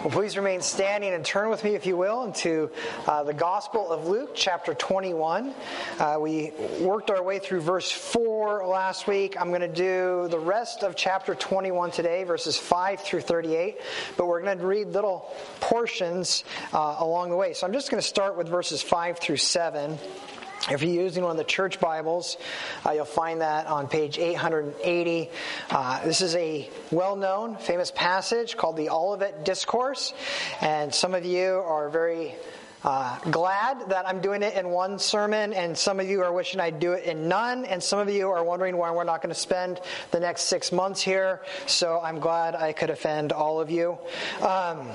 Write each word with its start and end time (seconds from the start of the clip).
Well, 0.00 0.08
please 0.08 0.34
remain 0.38 0.62
standing 0.62 1.12
and 1.12 1.22
turn 1.22 1.50
with 1.50 1.62
me, 1.62 1.74
if 1.74 1.84
you 1.84 1.94
will, 1.94 2.24
into 2.24 2.70
uh, 3.06 3.22
the 3.22 3.34
Gospel 3.34 3.92
of 3.92 4.06
Luke, 4.06 4.30
chapter 4.34 4.72
21. 4.72 5.54
Uh, 5.98 6.16
we 6.18 6.52
worked 6.80 7.10
our 7.10 7.22
way 7.22 7.38
through 7.38 7.60
verse 7.60 7.90
4 7.90 8.66
last 8.66 9.06
week. 9.06 9.38
I'm 9.38 9.48
going 9.50 9.60
to 9.60 9.68
do 9.68 10.26
the 10.30 10.38
rest 10.38 10.84
of 10.84 10.96
chapter 10.96 11.34
21 11.34 11.90
today, 11.90 12.24
verses 12.24 12.56
5 12.56 13.00
through 13.00 13.20
38, 13.20 13.78
but 14.16 14.26
we're 14.26 14.40
going 14.40 14.56
to 14.56 14.66
read 14.66 14.88
little 14.88 15.30
portions 15.60 16.44
uh, 16.72 16.96
along 17.00 17.28
the 17.28 17.36
way. 17.36 17.52
So 17.52 17.66
I'm 17.66 17.74
just 17.74 17.90
going 17.90 18.00
to 18.00 18.08
start 18.08 18.38
with 18.38 18.48
verses 18.48 18.80
5 18.80 19.18
through 19.18 19.36
7. 19.36 19.98
If 20.68 20.82
you're 20.82 20.92
using 20.92 21.22
one 21.22 21.32
of 21.32 21.36
the 21.38 21.44
church 21.44 21.80
Bibles, 21.80 22.36
uh, 22.84 22.90
you'll 22.90 23.06
find 23.06 23.40
that 23.40 23.66
on 23.66 23.88
page 23.88 24.18
880. 24.18 25.30
Uh, 25.70 26.04
this 26.04 26.20
is 26.20 26.36
a 26.36 26.68
well 26.90 27.16
known, 27.16 27.56
famous 27.56 27.90
passage 27.90 28.58
called 28.58 28.76
the 28.76 28.90
Olivet 28.90 29.44
Discourse, 29.44 30.12
and 30.60 30.94
some 30.94 31.14
of 31.14 31.24
you 31.24 31.46
are 31.46 31.88
very 31.88 32.34
uh, 32.84 33.18
glad 33.30 33.88
that 33.88 34.06
I'm 34.06 34.20
doing 34.20 34.42
it 34.42 34.54
in 34.54 34.68
one 34.68 34.98
sermon, 34.98 35.54
and 35.54 35.76
some 35.76 35.98
of 35.98 36.08
you 36.08 36.22
are 36.22 36.32
wishing 36.32 36.60
I'd 36.60 36.78
do 36.78 36.92
it 36.92 37.04
in 37.04 37.26
none, 37.26 37.64
and 37.64 37.82
some 37.82 37.98
of 37.98 38.10
you 38.10 38.28
are 38.28 38.44
wondering 38.44 38.76
why 38.76 38.90
we're 38.90 39.04
not 39.04 39.22
going 39.22 39.34
to 39.34 39.40
spend 39.40 39.80
the 40.10 40.20
next 40.20 40.42
six 40.42 40.72
months 40.72 41.00
here. 41.00 41.40
So 41.66 42.00
I'm 42.02 42.20
glad 42.20 42.54
I 42.54 42.74
could 42.74 42.90
offend 42.90 43.32
all 43.32 43.60
of 43.60 43.70
you. 43.70 43.98
Um, 44.42 44.88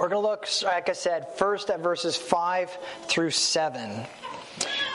we're 0.00 0.08
going 0.08 0.22
to 0.22 0.28
look, 0.28 0.48
like 0.64 0.88
I 0.88 0.92
said, 0.92 1.36
first 1.36 1.68
at 1.68 1.80
verses 1.80 2.16
5 2.16 2.78
through 3.06 3.30
7. 3.30 4.06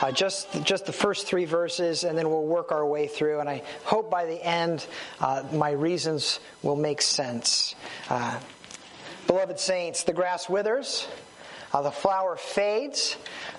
Uh, 0.04 0.12
just, 0.12 0.62
just 0.64 0.84
the 0.84 0.92
first 0.92 1.26
three 1.26 1.46
verses, 1.46 2.04
and 2.04 2.18
then 2.18 2.28
we'll 2.28 2.44
work 2.44 2.72
our 2.72 2.84
way 2.84 3.06
through. 3.06 3.40
And 3.40 3.48
I 3.48 3.62
hope 3.84 4.10
by 4.10 4.26
the 4.26 4.34
end, 4.44 4.86
uh, 5.18 5.44
my 5.50 5.70
reasons 5.70 6.40
will 6.62 6.76
make 6.76 7.00
sense. 7.00 7.74
Uh, 8.10 8.38
beloved 9.26 9.58
saints, 9.58 10.02
the 10.02 10.12
grass 10.12 10.46
withers, 10.46 11.08
uh, 11.72 11.80
the 11.80 11.90
flower 11.90 12.36
fades, 12.36 13.16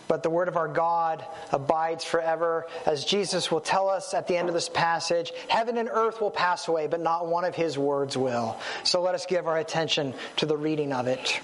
but 0.07 0.21
the 0.21 0.29
word 0.29 0.47
of 0.47 0.55
our 0.55 0.67
God 0.67 1.25
abides 1.51 2.03
forever. 2.03 2.67
As 2.85 3.05
Jesus 3.05 3.49
will 3.49 3.59
tell 3.59 3.89
us 3.89 4.13
at 4.13 4.27
the 4.27 4.37
end 4.37 4.47
of 4.47 4.53
this 4.53 4.69
passage, 4.69 5.31
heaven 5.47 5.79
and 5.79 5.89
earth 5.91 6.21
will 6.21 6.29
pass 6.29 6.67
away, 6.67 6.85
but 6.85 6.99
not 6.99 7.25
one 7.25 7.43
of 7.43 7.55
his 7.55 7.75
words 7.75 8.15
will. 8.15 8.55
So 8.83 9.01
let 9.01 9.15
us 9.15 9.25
give 9.25 9.47
our 9.47 9.57
attention 9.57 10.13
to 10.35 10.45
the 10.45 10.55
reading 10.55 10.93
of 10.93 11.07
it. 11.07 11.41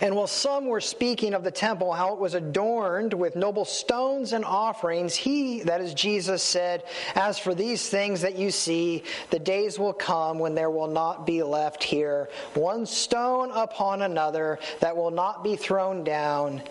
And 0.00 0.14
while 0.14 0.26
some 0.26 0.66
were 0.66 0.80
speaking 0.80 1.34
of 1.34 1.44
the 1.44 1.50
temple, 1.50 1.92
how 1.92 2.12
it 2.12 2.20
was 2.20 2.34
adorned 2.34 3.12
with 3.12 3.36
noble 3.36 3.64
stones 3.64 4.32
and 4.32 4.44
offerings, 4.44 5.14
he, 5.14 5.60
that 5.62 5.80
is 5.80 5.94
Jesus, 5.94 6.42
said, 6.42 6.84
As 7.14 7.38
for 7.38 7.54
these 7.54 7.88
things 7.88 8.20
that 8.22 8.36
you 8.36 8.50
see, 8.50 9.02
the 9.30 9.38
days 9.38 9.78
will 9.78 9.92
come 9.92 10.38
when 10.38 10.54
there 10.54 10.70
will 10.70 10.88
not 10.88 11.26
be 11.26 11.42
left 11.42 11.82
here 11.82 12.28
one 12.54 12.86
stone 12.86 13.50
upon 13.52 14.02
another 14.02 14.58
that 14.80 14.96
will 14.96 15.10
not 15.10 15.42
be 15.42 15.56
thrown 15.56 16.04
down. 16.04 16.62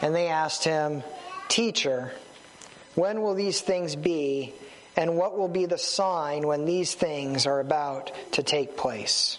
And 0.00 0.14
they 0.14 0.28
asked 0.28 0.64
him, 0.64 1.02
Teacher, 1.48 2.12
when 2.94 3.22
will 3.22 3.34
these 3.34 3.60
things 3.60 3.96
be? 3.96 4.54
And 4.96 5.16
what 5.16 5.36
will 5.36 5.48
be 5.48 5.66
the 5.66 5.78
sign 5.78 6.46
when 6.46 6.64
these 6.64 6.94
things 6.94 7.46
are 7.46 7.60
about 7.60 8.12
to 8.32 8.42
take 8.42 8.76
place? 8.76 9.38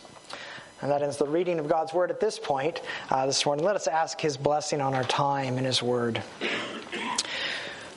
And 0.82 0.92
that 0.92 1.02
ends 1.02 1.18
the 1.18 1.26
reading 1.26 1.60
of 1.60 1.68
God's 1.68 1.92
Word 1.92 2.12
at 2.12 2.20
this 2.20 2.38
point 2.38 2.82
uh, 3.10 3.26
this 3.26 3.46
morning. 3.46 3.66
Let 3.66 3.76
us 3.76 3.88
ask 3.88 4.22
His 4.22 4.38
blessing 4.38 4.80
on 4.80 4.94
our 4.94 5.04
time 5.04 5.58
in 5.58 5.66
His 5.66 5.82
Word. 5.82 6.22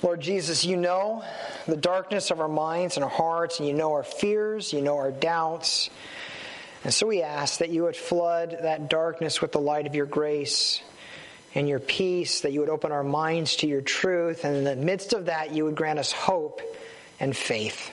Lord 0.02 0.20
Jesus, 0.20 0.64
you 0.64 0.78
know 0.78 1.22
the 1.66 1.76
darkness 1.76 2.30
of 2.30 2.40
our 2.40 2.48
minds 2.48 2.96
and 2.96 3.04
our 3.04 3.10
hearts, 3.10 3.58
and 3.58 3.68
you 3.68 3.74
know 3.74 3.92
our 3.92 4.02
fears, 4.02 4.72
you 4.72 4.80
know 4.80 4.96
our 4.96 5.10
doubts. 5.10 5.90
And 6.84 6.94
so 6.94 7.06
we 7.06 7.20
ask 7.20 7.58
that 7.58 7.68
you 7.68 7.82
would 7.82 7.96
flood 7.96 8.56
that 8.62 8.88
darkness 8.88 9.42
with 9.42 9.52
the 9.52 9.60
light 9.60 9.86
of 9.86 9.94
your 9.94 10.06
grace 10.06 10.80
and 11.54 11.68
your 11.68 11.80
peace, 11.80 12.40
that 12.40 12.52
you 12.52 12.60
would 12.60 12.70
open 12.70 12.92
our 12.92 13.04
minds 13.04 13.56
to 13.56 13.66
your 13.66 13.82
truth, 13.82 14.44
and 14.44 14.56
in 14.56 14.64
the 14.64 14.76
midst 14.76 15.12
of 15.12 15.26
that, 15.26 15.52
you 15.52 15.64
would 15.66 15.74
grant 15.74 15.98
us 15.98 16.12
hope 16.12 16.62
and 17.18 17.36
faith. 17.36 17.90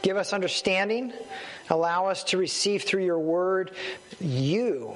Give 0.00 0.16
us 0.16 0.32
understanding 0.32 1.12
Allow 1.70 2.06
us 2.06 2.24
to 2.24 2.36
receive 2.36 2.82
through 2.82 3.04
your 3.04 3.18
word 3.18 3.70
you. 4.20 4.92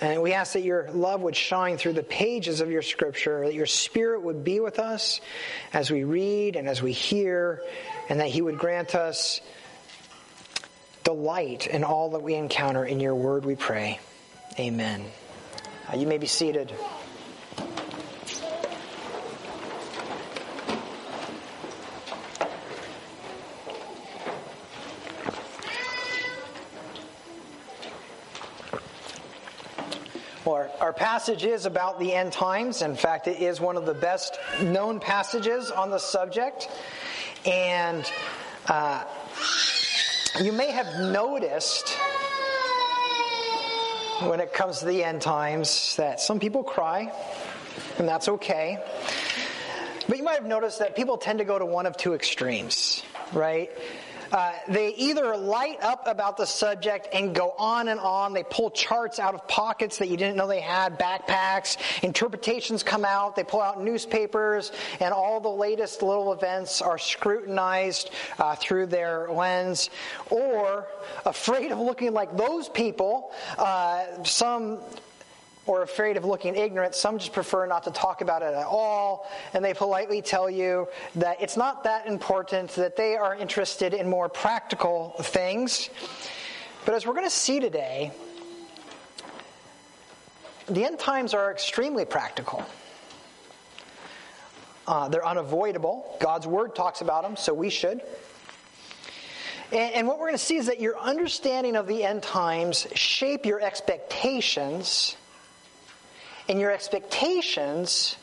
And 0.00 0.22
we 0.22 0.32
ask 0.32 0.54
that 0.54 0.62
your 0.62 0.90
love 0.90 1.20
would 1.20 1.36
shine 1.36 1.76
through 1.76 1.92
the 1.92 2.02
pages 2.02 2.62
of 2.62 2.70
your 2.70 2.80
scripture, 2.80 3.44
that 3.44 3.54
your 3.54 3.66
spirit 3.66 4.22
would 4.22 4.42
be 4.42 4.58
with 4.58 4.78
us 4.78 5.20
as 5.72 5.90
we 5.90 6.04
read 6.04 6.56
and 6.56 6.66
as 6.66 6.80
we 6.80 6.92
hear, 6.92 7.62
and 8.08 8.20
that 8.20 8.28
he 8.28 8.40
would 8.40 8.58
grant 8.58 8.94
us 8.94 9.42
delight 11.04 11.66
in 11.66 11.84
all 11.84 12.10
that 12.10 12.22
we 12.22 12.34
encounter 12.34 12.84
in 12.84 13.00
your 13.00 13.14
word, 13.14 13.44
we 13.44 13.54
pray. 13.54 14.00
Amen. 14.58 15.04
Uh, 15.92 15.96
you 15.96 16.06
may 16.06 16.18
be 16.18 16.26
seated. 16.26 16.72
Our 30.92 30.98
passage 30.98 31.42
is 31.46 31.64
about 31.64 31.98
the 31.98 32.12
end 32.12 32.34
times. 32.34 32.82
In 32.82 32.96
fact, 32.96 33.26
it 33.26 33.40
is 33.40 33.62
one 33.62 33.78
of 33.78 33.86
the 33.86 33.94
best 33.94 34.38
known 34.60 35.00
passages 35.00 35.70
on 35.70 35.88
the 35.88 35.98
subject. 35.98 36.68
And 37.46 38.04
uh, 38.68 39.02
you 40.42 40.52
may 40.52 40.70
have 40.70 41.00
noticed 41.00 41.96
when 44.24 44.38
it 44.40 44.52
comes 44.52 44.80
to 44.80 44.84
the 44.84 45.02
end 45.02 45.22
times 45.22 45.96
that 45.96 46.20
some 46.20 46.38
people 46.38 46.62
cry, 46.62 47.10
and 47.96 48.06
that's 48.06 48.28
okay. 48.28 48.78
But 50.06 50.18
you 50.18 50.24
might 50.24 50.34
have 50.34 50.44
noticed 50.44 50.80
that 50.80 50.94
people 50.94 51.16
tend 51.16 51.38
to 51.38 51.46
go 51.46 51.58
to 51.58 51.64
one 51.64 51.86
of 51.86 51.96
two 51.96 52.12
extremes, 52.12 53.02
right? 53.32 53.70
Uh, 54.32 54.54
they 54.66 54.94
either 54.94 55.36
light 55.36 55.80
up 55.82 56.06
about 56.06 56.38
the 56.38 56.46
subject 56.46 57.06
and 57.12 57.34
go 57.34 57.54
on 57.58 57.88
and 57.88 58.00
on. 58.00 58.32
They 58.32 58.44
pull 58.44 58.70
charts 58.70 59.18
out 59.18 59.34
of 59.34 59.46
pockets 59.46 59.98
that 59.98 60.08
you 60.08 60.16
didn't 60.16 60.36
know 60.36 60.46
they 60.46 60.60
had, 60.60 60.98
backpacks. 60.98 61.76
Interpretations 62.02 62.82
come 62.82 63.04
out. 63.04 63.36
They 63.36 63.44
pull 63.44 63.60
out 63.60 63.82
newspapers, 63.82 64.72
and 65.00 65.12
all 65.12 65.38
the 65.38 65.50
latest 65.50 66.02
little 66.02 66.32
events 66.32 66.80
are 66.80 66.98
scrutinized 66.98 68.10
uh, 68.38 68.56
through 68.56 68.86
their 68.86 69.30
lens. 69.30 69.90
Or, 70.30 70.86
afraid 71.26 71.70
of 71.70 71.78
looking 71.78 72.14
like 72.14 72.34
those 72.36 72.70
people, 72.70 73.32
uh, 73.58 74.24
some 74.24 74.78
or 75.66 75.82
afraid 75.82 76.16
of 76.16 76.24
looking 76.24 76.56
ignorant. 76.56 76.94
Some 76.94 77.18
just 77.18 77.32
prefer 77.32 77.66
not 77.66 77.84
to 77.84 77.90
talk 77.90 78.20
about 78.20 78.42
it 78.42 78.54
at 78.54 78.66
all, 78.66 79.30
and 79.54 79.64
they 79.64 79.74
politely 79.74 80.20
tell 80.20 80.50
you 80.50 80.88
that 81.16 81.40
it's 81.40 81.56
not 81.56 81.84
that 81.84 82.06
important, 82.06 82.70
that 82.72 82.96
they 82.96 83.16
are 83.16 83.34
interested 83.34 83.94
in 83.94 84.08
more 84.08 84.28
practical 84.28 85.14
things. 85.20 85.88
But 86.84 86.94
as 86.94 87.06
we're 87.06 87.14
going 87.14 87.26
to 87.26 87.30
see 87.30 87.60
today, 87.60 88.10
the 90.68 90.84
end 90.84 90.98
times 90.98 91.32
are 91.34 91.50
extremely 91.50 92.04
practical. 92.04 92.64
Uh, 94.86 95.08
they're 95.08 95.26
unavoidable. 95.26 96.16
God's 96.20 96.46
word 96.46 96.74
talks 96.74 97.02
about 97.02 97.22
them, 97.22 97.36
so 97.36 97.54
we 97.54 97.70
should. 97.70 98.02
And, 99.70 99.94
and 99.94 100.08
what 100.08 100.18
we're 100.18 100.26
going 100.26 100.38
to 100.38 100.44
see 100.44 100.56
is 100.56 100.66
that 100.66 100.80
your 100.80 100.98
understanding 100.98 101.76
of 101.76 101.86
the 101.86 102.02
end 102.02 102.24
times 102.24 102.88
shape 102.94 103.46
your 103.46 103.60
expectations 103.60 105.16
and 106.48 106.60
your 106.60 106.70
expectations 106.70 108.16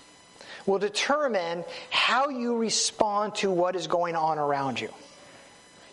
will 0.66 0.80
determine 0.80 1.64
how 1.90 2.30
you 2.30 2.58
respond 2.58 3.36
to 3.36 3.50
what 3.50 3.76
is 3.76 3.88
going 3.88 4.16
on 4.16 4.38
around 4.38 4.80
you. 4.80 4.90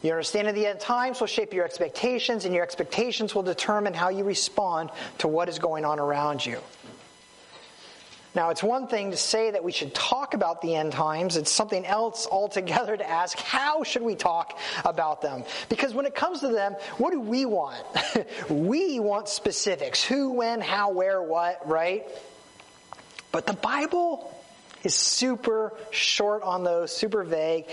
Your 0.03 0.15
understanding 0.15 0.51
of 0.51 0.55
the 0.55 0.67
end 0.67 0.81
times 0.81 1.21
will 1.21 1.27
shape 1.27 1.53
your 1.53 1.65
expectations, 1.65 2.45
and 2.45 2.55
your 2.55 2.63
expectations 2.63 3.35
will 3.35 3.43
determine 3.43 3.95
how 3.95 4.11
you 4.11 4.25
respond 4.25 4.91
to 5.19 5.29
what 5.29 5.49
is 5.49 5.59
going 5.59 5.85
on 5.85 5.99
around 5.99 6.45
you. 6.45 6.61
Now, 8.37 8.51
it's 8.51 8.63
one 8.63 8.87
thing 8.87 9.13
to 9.13 9.17
say 9.17 9.53
that 9.53 9.65
we 9.65 9.73
should 9.73 9.95
talk 9.95 10.35
about 10.35 10.61
the 10.61 10.75
end 10.75 10.93
times. 10.93 11.39
It's 11.39 11.51
something 11.51 11.87
else 11.87 12.29
altogether 12.31 12.95
to 12.95 13.09
ask, 13.09 13.39
how 13.39 13.83
should 13.83 14.03
we 14.03 14.15
talk 14.15 14.59
about 14.85 15.23
them? 15.23 15.43
Because 15.71 15.95
when 15.95 16.05
it 16.05 16.15
comes 16.15 16.41
to 16.41 16.49
them, 16.49 16.75
what 16.99 17.13
do 17.13 17.21
we 17.21 17.47
want? 17.47 17.83
we 18.51 19.01
want 19.01 19.31
specifics. 19.31 20.05
Who, 20.05 20.33
when, 20.33 20.61
how, 20.61 20.93
where, 20.93 21.23
what, 21.23 21.67
right? 21.67 22.07
But 23.33 23.47
the 23.47 23.55
Bible 23.55 24.31
is 24.85 24.95
super 24.95 25.73
short 25.91 26.43
on 26.43 26.63
those, 26.63 26.95
super 26.95 27.25
vague. 27.25 27.65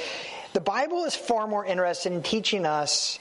The 0.53 0.61
Bible 0.61 1.03
is 1.03 1.13
far 1.13 1.45
more 1.45 1.65
interested 1.65 2.13
in 2.13 2.23
teaching 2.23 2.65
us 2.65 3.19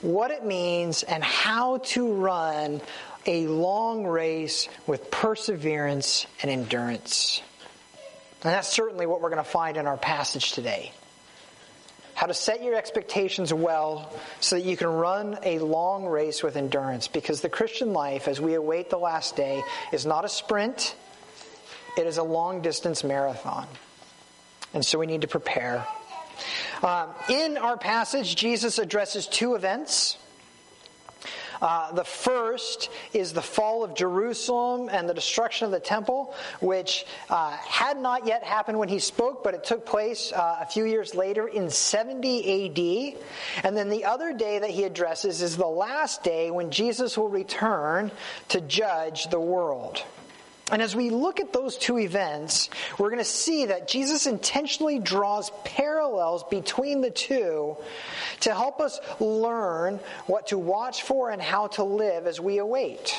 what 0.00 0.30
it 0.30 0.42
means 0.42 1.02
and 1.02 1.22
how 1.22 1.78
to 1.78 2.14
run 2.14 2.80
a 3.26 3.46
long 3.46 4.04
race 4.04 4.68
with 4.86 5.10
perseverance 5.10 6.26
and 6.42 6.50
endurance. 6.50 7.42
And 8.42 8.52
that's 8.52 8.68
certainly 8.68 9.06
what 9.06 9.20
we're 9.20 9.30
going 9.30 9.44
to 9.44 9.48
find 9.48 9.76
in 9.76 9.86
our 9.86 9.96
passage 9.96 10.52
today. 10.52 10.92
how 12.22 12.26
to 12.26 12.34
set 12.34 12.62
your 12.62 12.76
expectations 12.76 13.52
well 13.52 14.12
so 14.38 14.54
that 14.54 14.64
you 14.64 14.76
can 14.76 14.86
run 14.86 15.36
a 15.42 15.58
long 15.58 16.04
race 16.04 16.40
with 16.40 16.56
endurance. 16.56 17.08
Because 17.08 17.40
the 17.40 17.48
Christian 17.48 17.92
life, 17.92 18.28
as 18.28 18.40
we 18.40 18.54
await 18.54 18.90
the 18.90 18.96
last 18.98 19.34
day, 19.34 19.60
is 19.92 20.06
not 20.06 20.24
a 20.24 20.28
sprint, 20.28 20.94
it 21.98 22.06
is 22.06 22.18
a 22.18 22.22
long 22.22 22.62
distance 22.62 23.02
marathon. 23.02 23.66
And 24.72 24.84
so 24.84 25.00
we 25.00 25.06
need 25.06 25.22
to 25.22 25.26
prepare. 25.26 25.84
Uh, 26.80 27.08
in 27.28 27.56
our 27.56 27.76
passage, 27.76 28.36
Jesus 28.36 28.78
addresses 28.78 29.26
two 29.26 29.54
events. 29.54 30.16
Uh, 31.62 31.92
the 31.92 32.04
first 32.04 32.90
is 33.12 33.32
the 33.32 33.40
fall 33.40 33.84
of 33.84 33.94
Jerusalem 33.94 34.90
and 34.90 35.08
the 35.08 35.14
destruction 35.14 35.64
of 35.64 35.70
the 35.70 35.78
temple, 35.78 36.34
which 36.60 37.06
uh, 37.30 37.52
had 37.52 37.98
not 37.98 38.26
yet 38.26 38.42
happened 38.42 38.80
when 38.80 38.88
he 38.88 38.98
spoke, 38.98 39.44
but 39.44 39.54
it 39.54 39.62
took 39.62 39.86
place 39.86 40.32
uh, 40.32 40.58
a 40.60 40.66
few 40.66 40.84
years 40.84 41.14
later 41.14 41.46
in 41.46 41.70
70 41.70 43.14
AD. 43.14 43.64
And 43.64 43.76
then 43.76 43.90
the 43.90 44.04
other 44.04 44.32
day 44.32 44.58
that 44.58 44.70
he 44.70 44.82
addresses 44.82 45.40
is 45.40 45.56
the 45.56 45.64
last 45.64 46.24
day 46.24 46.50
when 46.50 46.72
Jesus 46.72 47.16
will 47.16 47.28
return 47.28 48.10
to 48.48 48.60
judge 48.60 49.30
the 49.30 49.40
world. 49.40 50.02
And 50.72 50.80
as 50.80 50.96
we 50.96 51.10
look 51.10 51.38
at 51.38 51.52
those 51.52 51.76
two 51.76 51.98
events, 51.98 52.70
we're 52.98 53.10
going 53.10 53.18
to 53.18 53.24
see 53.24 53.66
that 53.66 53.86
Jesus 53.86 54.26
intentionally 54.26 54.98
draws 54.98 55.50
parallels 55.64 56.44
between 56.44 57.02
the 57.02 57.10
two 57.10 57.76
to 58.40 58.54
help 58.54 58.80
us 58.80 58.98
learn 59.20 60.00
what 60.26 60.46
to 60.46 60.56
watch 60.56 61.02
for 61.02 61.30
and 61.30 61.42
how 61.42 61.66
to 61.68 61.84
live 61.84 62.26
as 62.26 62.40
we 62.40 62.56
await. 62.56 63.14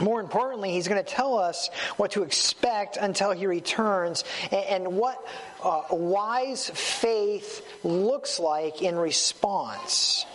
More 0.00 0.20
importantly, 0.20 0.72
he's 0.72 0.88
going 0.88 1.04
to 1.04 1.08
tell 1.08 1.38
us 1.38 1.68
what 1.98 2.12
to 2.12 2.22
expect 2.22 2.96
until 2.96 3.30
he 3.30 3.46
returns 3.46 4.24
and, 4.50 4.96
what 4.96 5.24
uh, 5.62 5.82
wise 5.90 6.68
faith 6.70 7.64
looks 7.84 8.40
like 8.40 8.82
in 8.82 8.96
response. 8.96 10.26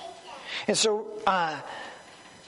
And 0.67 0.77
so, 0.77 1.07
uh, 1.27 1.59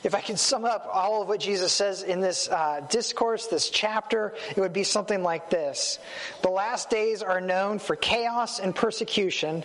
if 0.03 0.15
I 0.15 0.21
can 0.21 0.38
sum 0.38 0.65
up 0.65 0.89
all 0.92 1.21
of 1.21 1.27
what 1.27 1.39
Jesus 1.39 1.71
says 1.71 2.01
in 2.01 2.21
this 2.21 2.48
uh, 2.50 2.81
discourse, 2.89 3.48
this 3.48 3.69
chapter, 3.69 4.33
it 4.56 4.59
would 4.59 4.74
be 4.74 4.83
something 4.83 5.21
like 5.21 5.50
this. 5.50 6.00
The 6.42 6.50
last 6.50 6.89
days 6.89 7.21
are 7.21 7.42
known 7.42 7.80
for 7.80 7.95
chaos 7.95 8.59
and 8.59 8.75
persecution, 8.75 9.63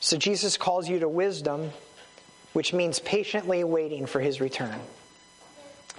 so 0.00 0.16
Jesus 0.16 0.56
calls 0.56 0.88
you 0.88 0.98
to 1.00 1.08
wisdom, 1.08 1.70
which 2.52 2.72
means 2.72 2.98
patiently 2.98 3.62
waiting 3.64 4.06
for 4.06 4.20
his 4.20 4.40
return. 4.40 4.78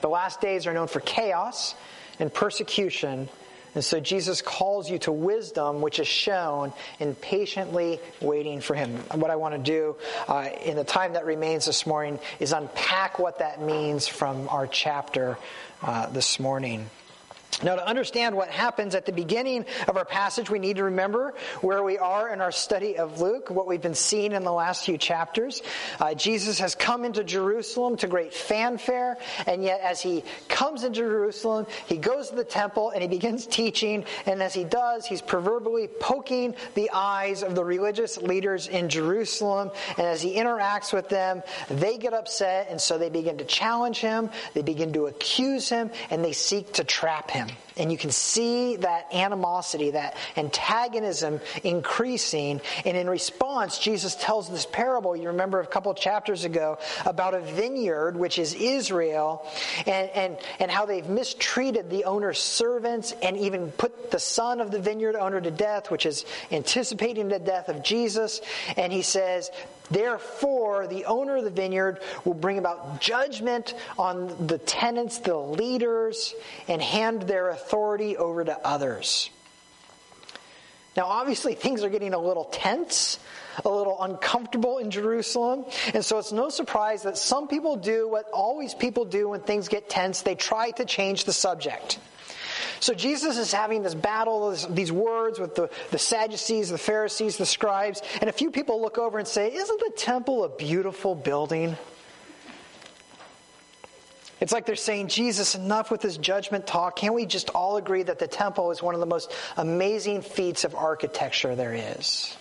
The 0.02 0.10
last 0.10 0.42
days 0.42 0.68
are 0.68 0.74
known 0.74 0.88
for 0.88 1.00
chaos 1.00 1.76
and 2.20 2.34
persecution, 2.34 3.30
and 3.76 3.84
so 3.84 4.00
Jesus 4.00 4.42
calls 4.42 4.90
you 4.90 4.98
to 5.00 5.12
wisdom, 5.12 5.82
which 5.82 6.00
is 6.00 6.08
shown 6.08 6.74
in 7.00 7.14
patiently 7.16 8.00
waiting 8.22 8.62
for 8.62 8.74
Him. 8.74 8.98
And 9.12 9.22
what 9.22 9.30
I 9.30 9.36
want 9.36 9.54
to 9.54 9.60
do 9.60 9.98
uh, 10.28 10.50
in 10.64 10.78
the 10.78 10.86
time 10.86 11.14
that 11.14 11.26
remains 11.26 11.66
this 11.66 11.86
morning 11.86 12.20
is 12.40 12.54
unpack 12.54 13.20
what 13.20 13.40
that 13.40 13.62
means 13.62 14.08
from 14.08 14.48
our 14.50 14.66
chapter 14.66 15.38
uh, 15.84 16.08
this 16.08 16.40
morning. 16.40 16.90
Now, 17.64 17.76
to 17.76 17.88
understand 17.88 18.36
what 18.36 18.50
happens 18.50 18.96
at 18.96 19.06
the 19.06 19.14
beginning 19.14 19.66
of 19.88 19.96
our 19.96 20.04
passage, 20.04 20.50
we 20.50 20.60
need 20.60 20.76
to 20.76 20.86
remember 20.86 21.34
where 21.62 21.82
we 21.84 21.98
are 21.98 22.34
in 22.34 22.42
our 22.42 22.52
study 22.52 22.98
of 22.98 23.22
Luke, 23.22 23.50
what 23.50 23.66
we've 23.66 23.82
been 23.82 23.96
seeing 23.96 24.34
in 24.34 24.44
the 24.44 24.52
last 24.52 24.84
few 24.86 24.98
chapters. 24.98 25.62
Uh, 26.00 26.14
Jesus 26.14 26.60
has 26.60 26.76
come 26.76 27.06
into 27.06 27.24
Jerusalem 27.24 27.96
to 27.98 28.08
great 28.08 28.34
fanfare, 28.34 29.18
and 29.48 29.64
yet 29.64 29.80
as 29.80 30.02
he 30.02 30.24
comes 30.50 30.84
into 30.84 31.00
Jerusalem, 31.00 31.66
he 31.88 31.98
goes 31.98 32.30
to 32.30 32.36
the 32.36 32.44
temple 32.44 32.92
and 32.92 33.02
he 33.02 33.08
begins 33.08 33.48
teaching, 33.48 34.04
and 34.26 34.44
as 34.44 34.54
he 34.54 34.66
does, 34.66 35.06
he's 35.06 35.22
proverbially 35.22 35.88
poking 35.88 36.56
the 36.74 36.90
eyes 36.94 37.42
of 37.42 37.56
the 37.56 37.64
religious 37.64 38.18
leaders 38.18 38.68
in 38.68 38.90
Jerusalem, 38.90 39.72
and 39.98 40.06
as 40.08 40.22
he 40.22 40.36
interacts 40.36 40.92
with 40.92 41.08
them, 41.08 41.42
they 41.70 41.98
get 41.98 42.14
upset, 42.14 42.68
and 42.70 42.82
so 42.82 42.98
they 42.98 43.10
begin 43.10 43.38
to 43.38 43.46
challenge 43.46 44.00
him, 44.00 44.30
they 44.54 44.62
begin 44.62 44.92
to 44.94 45.06
accuse 45.06 45.70
him, 45.70 45.90
and 46.10 46.24
they 46.24 46.34
seek 46.34 46.74
to 46.74 46.84
trap 46.84 47.32
him. 47.32 47.45
And 47.78 47.92
you 47.92 47.98
can 47.98 48.12
see 48.12 48.78
that 48.78 49.14
animosity, 49.14 49.92
that 49.92 50.16
antagonism 50.38 51.42
increasing. 51.64 52.62
And 52.86 52.96
in 52.96 53.10
response, 53.10 53.80
Jesus 53.80 54.16
tells 54.16 54.50
this 54.50 54.66
parable, 54.66 55.16
you 55.16 55.28
remember 55.28 55.60
a 55.60 55.68
couple 55.68 55.94
chapters 55.94 56.46
ago, 56.46 56.78
about 57.06 57.34
a 57.34 57.42
vineyard, 57.42 58.16
which 58.16 58.40
is 58.40 58.54
Israel, 58.54 59.46
and, 59.86 60.10
and, 60.12 60.38
and 60.60 60.72
how 60.72 60.86
they've 60.86 61.08
mistreated 61.08 61.90
the 61.90 62.06
owner's 62.06 62.40
servants 62.40 63.14
and 63.22 63.38
even 63.38 63.72
put 63.72 64.12
the 64.12 64.20
son 64.20 64.62
of 64.62 64.72
the 64.72 64.80
vineyard 64.80 65.16
owner 65.16 65.42
to 65.42 65.52
death, 65.52 65.92
which 65.92 66.06
is 66.06 66.26
anticipating 66.52 67.28
the 67.28 67.40
death 67.40 67.68
of 67.68 67.84
Jesus. 67.84 68.40
And 68.78 68.94
he 68.94 69.02
says, 69.02 69.52
Therefore, 69.90 70.88
the 70.88 71.06
owner 71.06 71.38
of 71.38 71.44
the 71.44 71.50
vineyard 71.50 72.00
will 72.24 72.34
bring 72.34 72.58
about 72.58 73.00
judgment 73.02 73.76
on 73.98 74.48
the 74.48 74.58
tenants, 74.58 75.20
the 75.20 75.38
leaders, 75.38 76.34
and 76.68 76.82
hand 76.82 77.24
their 77.24 77.50
authority 77.50 78.18
over 78.18 78.44
to 78.44 78.58
others. 78.66 79.30
Now, 80.98 81.08
obviously, 81.08 81.56
things 81.56 81.84
are 81.84 81.90
getting 81.90 82.14
a 82.14 82.20
little 82.20 82.46
tense, 82.46 83.20
a 83.66 83.70
little 83.70 84.02
uncomfortable 84.02 84.78
in 84.78 84.92
Jerusalem. 84.92 85.66
And 85.94 86.04
so 86.04 86.18
it's 86.20 86.32
no 86.32 86.50
surprise 86.50 87.04
that 87.04 87.18
some 87.18 87.48
people 87.48 87.76
do 87.76 88.08
what 88.08 88.30
always 88.32 88.74
people 88.74 89.04
do 89.04 89.30
when 89.30 89.42
things 89.42 89.68
get 89.68 89.90
tense 89.90 90.22
they 90.22 90.36
try 90.36 90.72
to 90.72 90.86
change 90.86 91.26
the 91.26 91.34
subject. 91.34 92.00
So 92.80 92.94
Jesus 92.94 93.38
is 93.38 93.52
having 93.52 93.84
this 93.84 93.96
battle, 93.96 94.56
these 94.70 94.92
words 94.92 95.40
with 95.40 95.56
the, 95.56 95.70
the 95.92 95.98
Sadducees, 95.98 96.70
the 96.70 96.78
Pharisees, 96.78 97.38
the 97.38 97.46
scribes, 97.46 98.02
and 98.22 98.30
a 98.30 98.34
few 98.34 98.52
people 98.52 98.82
look 98.82 98.98
over 98.98 99.18
and 99.18 99.28
say, 99.28 99.54
Isn't 99.54 99.80
the 99.80 99.92
temple 99.96 100.44
a 100.44 100.50
beautiful 100.50 101.16
building? 101.16 101.78
It's 104.42 104.52
like 104.52 104.66
they're 104.66 104.76
saying, 104.76 105.08
Jesus, 105.08 105.56
enough 105.56 105.90
with 105.90 106.02
this 106.02 106.18
judgment 106.18 106.68
talk. 106.68 106.98
Can't 106.98 107.14
we 107.14 107.26
just 107.26 107.50
all 107.52 107.78
agree 107.78 108.04
that 108.04 108.20
the 108.20 108.28
temple 108.28 108.72
is 108.72 108.84
one 108.84 108.94
of 108.94 109.00
the 109.00 109.06
most 109.06 109.32
amazing 109.56 110.22
feats 110.22 110.66
of 110.66 110.76
architecture 110.76 111.56
there 111.56 111.74
is? 111.74 112.36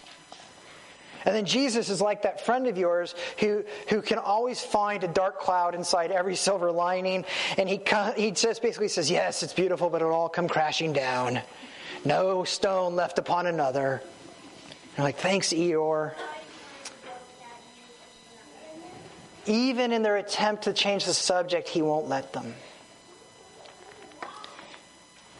And 1.25 1.35
then 1.35 1.47
Jesus 1.47 1.89
is 1.89 2.01
like 2.01 2.23
that 2.23 2.45
friend 2.45 2.67
of 2.67 2.77
yours 2.77 3.15
who, 3.39 3.65
who 3.89 4.03
can 4.03 4.19
always 4.19 4.63
find 4.63 5.03
a 5.05 5.09
dark 5.09 5.41
cloud 5.41 5.75
inside 5.75 6.11
every 6.11 6.37
silver 6.37 6.71
lining. 6.71 7.25
And 7.57 7.69
he, 7.69 7.81
he 8.17 8.31
just 8.31 8.61
basically 8.61 8.89
says, 8.89 9.11
Yes, 9.11 9.43
it's 9.43 9.55
beautiful, 9.55 9.89
but 9.89 10.03
it'll 10.03 10.13
all 10.13 10.29
come 10.29 10.49
crashing 10.49 10.93
down. 10.93 11.41
No 12.05 12.45
stone 12.45 12.95
left 12.95 13.19
upon 13.19 13.47
another. 13.47 14.03
You're 14.97 15.05
like, 15.05 15.17
Thanks, 15.17 15.49
Eeyore. 15.49 16.13
Even 19.47 19.93
in 19.93 20.03
their 20.03 20.17
attempt 20.17 20.65
to 20.65 20.73
change 20.73 21.05
the 21.05 21.15
subject, 21.15 21.69
he 21.69 21.83
won't 21.83 22.09
let 22.09 22.33
them. 22.33 22.55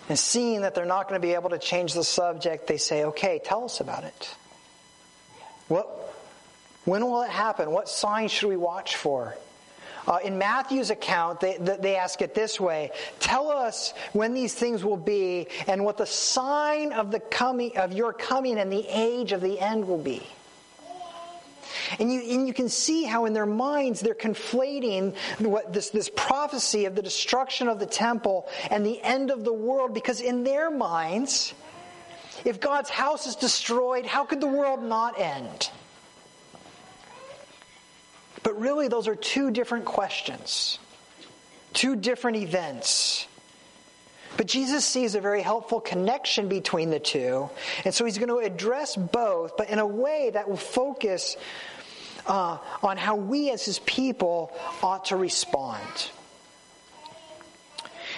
And 0.09 0.19
seeing 0.19 0.63
that 0.63 0.75
they're 0.75 0.85
not 0.85 1.09
going 1.09 1.21
to 1.21 1.27
be 1.27 1.35
able 1.35 1.51
to 1.51 1.59
change 1.59 1.95
the 1.95 2.05
subject, 2.05 2.67
they 2.67 2.77
say, 2.77 3.05
okay, 3.05 3.41
tell 3.43 3.65
us 3.65 3.81
about 3.81 4.05
it. 4.05 4.35
What, 5.69 6.15
when 6.85 7.05
will 7.05 7.23
it 7.23 7.31
happen? 7.31 7.71
What 7.71 7.89
signs 7.89 8.31
should 8.31 8.49
we 8.49 8.57
watch 8.57 8.97
for? 8.97 9.37
Uh, 10.07 10.19
in 10.23 10.37
Matthew's 10.37 10.91
account, 10.91 11.41
they, 11.41 11.57
they 11.57 11.97
ask 11.97 12.21
it 12.21 12.35
this 12.35 12.61
way 12.61 12.91
Tell 13.21 13.49
us 13.51 13.95
when 14.13 14.35
these 14.35 14.55
things 14.55 14.85
will 14.85 14.99
be 14.99 15.49
and 15.67 15.85
what 15.85 15.97
the 15.97 16.07
sign 16.07 16.93
of, 16.93 17.11
the 17.11 17.21
coming, 17.21 17.77
of 17.79 17.93
your 17.93 18.13
coming 18.13 18.59
and 18.59 18.71
the 18.71 18.87
age 18.89 19.33
of 19.33 19.41
the 19.41 19.59
end 19.59 19.89
will 19.89 19.99
be. 19.99 20.23
And 21.99 22.13
you, 22.13 22.21
and 22.21 22.47
you 22.47 22.55
can 22.55 22.69
see 22.69 23.05
how 23.05 23.25
in 23.25 23.33
their 23.33 23.47
minds 23.47 24.01
they're 24.01 24.15
conflating 24.15 25.15
what, 25.39 25.73
this, 25.73 25.91
this 25.91 26.11
prophecy 26.15 26.85
of 26.85 26.95
the 26.95 27.03
destruction 27.03 27.69
of 27.69 27.79
the 27.79 27.87
temple 27.87 28.47
and 28.71 28.85
the 28.85 29.01
end 29.03 29.31
of 29.31 29.45
the 29.45 29.53
world 29.53 29.95
because 29.95 30.21
in 30.21 30.45
their 30.45 30.71
minds, 30.71 31.55
if 32.45 32.61
God's 32.61 32.91
house 32.91 33.27
is 33.27 33.37
destroyed, 33.37 34.07
how 34.07 34.25
could 34.25 34.41
the 34.41 34.47
world 34.47 34.83
not 34.83 35.19
end? 35.19 35.71
But 38.43 38.61
really, 38.61 38.89
those 38.89 39.09
are 39.09 39.17
two 39.17 39.51
different 39.51 39.87
questions, 39.87 40.79
two 41.73 41.97
different 41.97 42.37
events. 42.37 43.27
But 44.37 44.47
Jesus 44.47 44.85
sees 44.85 45.15
a 45.15 45.21
very 45.21 45.43
helpful 45.43 45.81
connection 45.81 46.49
between 46.49 46.91
the 46.91 46.99
two, 46.99 47.49
and 47.85 47.95
so 47.95 48.05
he's 48.05 48.19
going 48.19 48.29
to 48.29 48.39
address 48.39 48.97
both, 48.97 49.57
but 49.57 49.71
in 49.71 49.79
a 49.79 49.87
way 49.87 50.31
that 50.35 50.49
will 50.49 50.57
focus 50.57 51.37
uh, 52.27 52.59
on 52.83 52.97
how 52.97 53.17
we 53.17 53.51
as 53.51 53.65
his 53.65 53.79
people 53.81 54.53
ought 54.83 55.07
to 55.07 55.17
respond. 55.17 56.11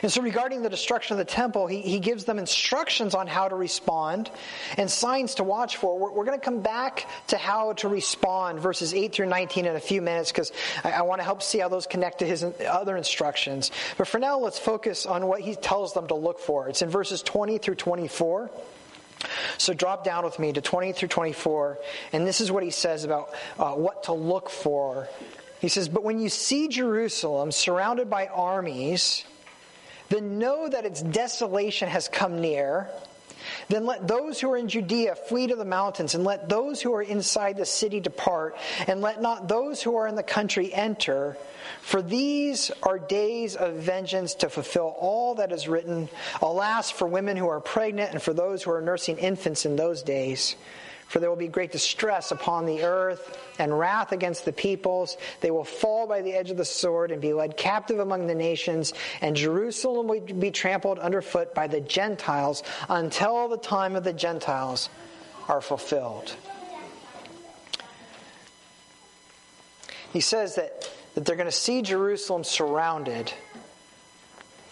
And 0.02 0.12
so, 0.12 0.22
regarding 0.22 0.62
the 0.62 0.70
destruction 0.70 1.14
of 1.14 1.18
the 1.18 1.30
temple, 1.30 1.66
he, 1.66 1.80
he 1.80 1.98
gives 1.98 2.24
them 2.24 2.38
instructions 2.38 3.14
on 3.14 3.26
how 3.26 3.48
to 3.48 3.54
respond 3.54 4.30
and 4.76 4.90
signs 4.90 5.36
to 5.36 5.44
watch 5.44 5.76
for. 5.76 5.98
We're, 5.98 6.12
we're 6.12 6.24
going 6.24 6.38
to 6.38 6.44
come 6.44 6.60
back 6.60 7.08
to 7.28 7.36
how 7.36 7.72
to 7.74 7.88
respond, 7.88 8.60
verses 8.60 8.94
8 8.94 9.12
through 9.12 9.26
19, 9.26 9.66
in 9.66 9.76
a 9.76 9.80
few 9.80 10.02
minutes, 10.02 10.30
because 10.30 10.52
I, 10.84 10.92
I 10.92 11.02
want 11.02 11.20
to 11.20 11.24
help 11.24 11.42
see 11.42 11.58
how 11.58 11.68
those 11.68 11.86
connect 11.86 12.20
to 12.20 12.26
his 12.26 12.44
other 12.68 12.96
instructions. 12.96 13.70
But 13.96 14.08
for 14.08 14.18
now, 14.18 14.38
let's 14.38 14.58
focus 14.58 15.06
on 15.06 15.26
what 15.26 15.40
he 15.40 15.54
tells 15.54 15.94
them 15.94 16.08
to 16.08 16.14
look 16.14 16.38
for. 16.38 16.68
It's 16.68 16.82
in 16.82 16.88
verses 16.88 17.22
20 17.22 17.58
through 17.58 17.76
24. 17.76 18.50
So 19.58 19.72
drop 19.72 20.04
down 20.04 20.24
with 20.24 20.38
me 20.38 20.52
to 20.52 20.60
20 20.60 20.92
through 20.92 21.08
24, 21.08 21.78
and 22.12 22.26
this 22.26 22.40
is 22.40 22.52
what 22.52 22.62
he 22.62 22.70
says 22.70 23.04
about 23.04 23.30
uh, 23.58 23.72
what 23.72 24.04
to 24.04 24.12
look 24.12 24.50
for. 24.50 25.08
He 25.60 25.68
says, 25.68 25.88
But 25.88 26.04
when 26.04 26.20
you 26.20 26.28
see 26.28 26.68
Jerusalem 26.68 27.50
surrounded 27.50 28.10
by 28.10 28.26
armies, 28.26 29.24
then 30.08 30.38
know 30.38 30.68
that 30.68 30.84
its 30.84 31.02
desolation 31.02 31.88
has 31.88 32.08
come 32.08 32.40
near. 32.40 32.88
Then 33.68 33.86
let 33.86 34.08
those 34.08 34.40
who 34.40 34.50
are 34.50 34.56
in 34.56 34.68
Judea 34.68 35.14
flee 35.14 35.46
to 35.48 35.56
the 35.56 35.64
mountains, 35.64 36.14
and 36.14 36.24
let 36.24 36.48
those 36.48 36.80
who 36.80 36.94
are 36.94 37.02
inside 37.02 37.56
the 37.56 37.66
city 37.66 38.00
depart, 38.00 38.56
and 38.86 39.00
let 39.00 39.22
not 39.22 39.48
those 39.48 39.82
who 39.82 39.96
are 39.96 40.06
in 40.06 40.16
the 40.16 40.22
country 40.22 40.72
enter. 40.74 41.36
For 41.80 42.02
these 42.02 42.70
are 42.82 42.98
days 42.98 43.54
of 43.56 43.74
vengeance 43.74 44.34
to 44.36 44.48
fulfill 44.48 44.94
all 44.98 45.36
that 45.36 45.52
is 45.52 45.68
written. 45.68 46.08
Alas, 46.42 46.90
for 46.90 47.06
women 47.06 47.36
who 47.36 47.48
are 47.48 47.60
pregnant, 47.60 48.12
and 48.12 48.22
for 48.22 48.32
those 48.32 48.62
who 48.62 48.72
are 48.72 48.80
nursing 48.80 49.18
infants 49.18 49.64
in 49.64 49.76
those 49.76 50.02
days. 50.02 50.56
For 51.08 51.20
there 51.20 51.30
will 51.30 51.36
be 51.36 51.48
great 51.48 51.70
distress 51.70 52.32
upon 52.32 52.66
the 52.66 52.82
earth 52.82 53.38
and 53.58 53.78
wrath 53.78 54.12
against 54.12 54.44
the 54.44 54.52
peoples. 54.52 55.16
They 55.40 55.52
will 55.52 55.64
fall 55.64 56.06
by 56.06 56.20
the 56.20 56.32
edge 56.34 56.50
of 56.50 56.56
the 56.56 56.64
sword 56.64 57.12
and 57.12 57.22
be 57.22 57.32
led 57.32 57.56
captive 57.56 58.00
among 58.00 58.26
the 58.26 58.34
nations, 58.34 58.92
and 59.20 59.36
Jerusalem 59.36 60.08
will 60.08 60.20
be 60.20 60.50
trampled 60.50 60.98
underfoot 60.98 61.54
by 61.54 61.68
the 61.68 61.80
Gentiles 61.80 62.62
until 62.88 63.48
the 63.48 63.56
time 63.56 63.94
of 63.94 64.02
the 64.02 64.12
Gentiles 64.12 64.88
are 65.48 65.60
fulfilled. 65.60 66.34
He 70.12 70.20
says 70.20 70.56
that, 70.56 70.90
that 71.14 71.24
they're 71.24 71.36
going 71.36 71.46
to 71.46 71.52
see 71.52 71.82
Jerusalem 71.82 72.42
surrounded 72.42 73.32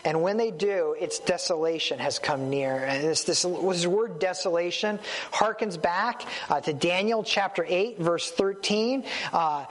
and 0.04 0.22
when 0.22 0.36
they 0.36 0.50
do, 0.50 0.94
its 0.98 1.18
desolation 1.18 1.98
has 1.98 2.18
come 2.18 2.50
near. 2.50 2.76
And 2.76 3.02
this, 3.02 3.24
this, 3.24 3.42
this 3.42 3.86
word 3.86 4.18
desolation 4.18 4.98
harkens 5.32 5.80
back 5.80 6.26
uh, 6.50 6.60
to 6.60 6.72
Daniel 6.72 7.22
chapter 7.22 7.64
8, 7.66 7.98
verse 7.98 8.30
13. 8.30 9.04
Uh, 9.32 9.64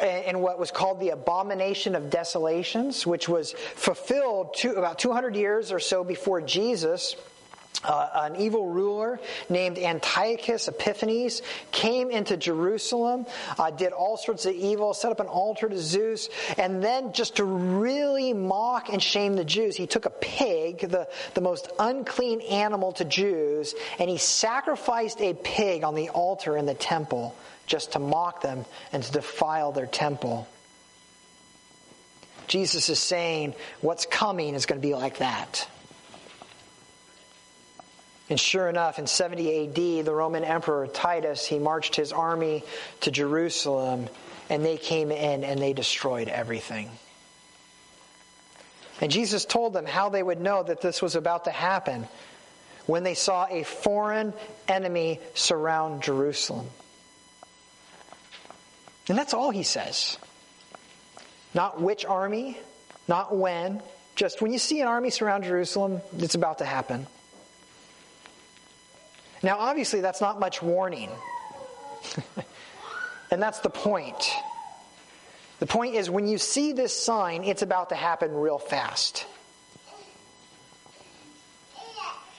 and 0.00 0.40
what 0.40 0.58
was 0.58 0.70
called 0.70 1.00
the 1.00 1.10
abomination 1.10 1.94
of 1.94 2.10
desolations, 2.10 3.06
which 3.06 3.28
was 3.28 3.52
fulfilled 3.52 4.54
about 4.76 4.98
200 4.98 5.34
years 5.34 5.72
or 5.72 5.80
so 5.80 6.04
before 6.04 6.40
Jesus. 6.40 7.16
Uh, 7.84 8.08
an 8.14 8.36
evil 8.36 8.68
ruler 8.68 9.18
named 9.48 9.78
Antiochus 9.78 10.68
Epiphanes 10.68 11.42
came 11.72 12.10
into 12.10 12.36
Jerusalem, 12.36 13.26
uh, 13.58 13.70
did 13.70 13.92
all 13.92 14.16
sorts 14.16 14.46
of 14.46 14.54
evil, 14.54 14.94
set 14.94 15.10
up 15.10 15.18
an 15.18 15.26
altar 15.26 15.68
to 15.68 15.78
Zeus, 15.78 16.28
and 16.58 16.82
then 16.82 17.12
just 17.12 17.36
to 17.36 17.44
really 17.44 18.32
mock 18.32 18.88
and 18.88 19.02
shame 19.02 19.34
the 19.34 19.44
Jews, 19.44 19.76
he 19.76 19.86
took 19.86 20.06
a 20.06 20.10
pig, 20.10 20.80
the, 20.80 21.08
the 21.34 21.40
most 21.40 21.70
unclean 21.78 22.40
animal 22.42 22.92
to 22.92 23.04
Jews, 23.04 23.74
and 23.98 24.08
he 24.08 24.16
sacrificed 24.16 25.20
a 25.20 25.34
pig 25.34 25.82
on 25.82 25.94
the 25.94 26.10
altar 26.10 26.56
in 26.56 26.66
the 26.66 26.74
temple 26.74 27.34
just 27.66 27.92
to 27.92 27.98
mock 27.98 28.42
them 28.42 28.64
and 28.92 29.02
to 29.02 29.12
defile 29.12 29.72
their 29.72 29.86
temple. 29.86 30.46
Jesus 32.46 32.88
is 32.88 32.98
saying 32.98 33.54
what's 33.80 34.04
coming 34.06 34.54
is 34.54 34.66
going 34.66 34.80
to 34.80 34.86
be 34.86 34.94
like 34.94 35.18
that. 35.18 35.66
And 38.30 38.38
sure 38.38 38.68
enough, 38.68 38.98
in 38.98 39.06
70 39.06 39.64
AD, 39.66 40.06
the 40.06 40.14
Roman 40.14 40.44
Emperor 40.44 40.86
Titus, 40.86 41.46
he 41.46 41.58
marched 41.58 41.96
his 41.96 42.12
army 42.12 42.64
to 43.00 43.10
Jerusalem 43.10 44.08
and 44.48 44.64
they 44.64 44.76
came 44.76 45.10
in 45.10 45.44
and 45.44 45.60
they 45.60 45.72
destroyed 45.72 46.28
everything. 46.28 46.90
And 49.00 49.10
Jesus 49.10 49.44
told 49.44 49.72
them 49.72 49.86
how 49.86 50.10
they 50.10 50.22
would 50.22 50.40
know 50.40 50.62
that 50.62 50.80
this 50.80 51.02
was 51.02 51.16
about 51.16 51.44
to 51.44 51.50
happen 51.50 52.06
when 52.86 53.02
they 53.02 53.14
saw 53.14 53.46
a 53.50 53.64
foreign 53.64 54.32
enemy 54.68 55.20
surround 55.34 56.02
Jerusalem. 56.02 56.68
And 59.08 59.18
that's 59.18 59.34
all 59.34 59.50
he 59.50 59.62
says. 59.62 60.18
Not 61.54 61.80
which 61.80 62.04
army, 62.04 62.58
not 63.08 63.34
when, 63.34 63.82
just 64.14 64.40
when 64.40 64.52
you 64.52 64.58
see 64.58 64.80
an 64.80 64.88
army 64.88 65.10
surround 65.10 65.44
Jerusalem, 65.44 66.00
it's 66.18 66.34
about 66.34 66.58
to 66.58 66.64
happen. 66.64 67.06
Now, 69.42 69.58
obviously, 69.58 70.00
that's 70.00 70.20
not 70.20 70.38
much 70.38 70.62
warning. 70.62 71.10
and 73.30 73.42
that's 73.42 73.60
the 73.60 73.70
point. 73.70 74.30
The 75.58 75.66
point 75.66 75.94
is, 75.94 76.10
when 76.10 76.26
you 76.28 76.38
see 76.38 76.72
this 76.72 76.94
sign, 76.96 77.44
it's 77.44 77.62
about 77.62 77.88
to 77.88 77.94
happen 77.94 78.34
real 78.34 78.58
fast. 78.58 79.26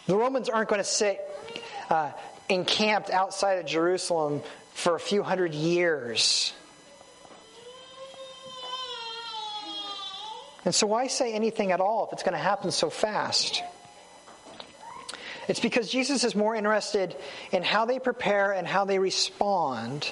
The 0.08 0.16
Romans 0.16 0.50
aren't 0.50 0.70
going 0.70 0.82
to 0.82 0.88
sit 0.88 1.22
uh, 1.90 2.12
encamped 2.50 3.10
outside 3.10 3.60
of 3.60 3.66
Jerusalem 3.66 4.42
for 4.74 4.96
a 4.96 5.00
few 5.00 5.24
hundred 5.24 5.54
years. 5.54 6.54
And 10.66 10.74
so, 10.74 10.88
why 10.88 11.08
say 11.08 11.34
anything 11.34 11.72
at 11.72 11.82
all 11.82 12.08
if 12.08 12.14
it's 12.14 12.24
going 12.24 12.34
to 12.34 12.38
happen 12.38 12.72
so 12.72 12.90
fast? 12.90 13.64
It's 15.48 15.60
because 15.60 15.90
Jesus 15.90 16.24
is 16.24 16.36
more 16.36 16.56
interested 16.56 17.16
in 17.52 17.64
how 17.64 17.86
they 17.86 18.00
prepare 18.00 18.54
and 18.54 18.66
how 18.66 18.86
they 18.86 19.00
respond. 19.00 20.12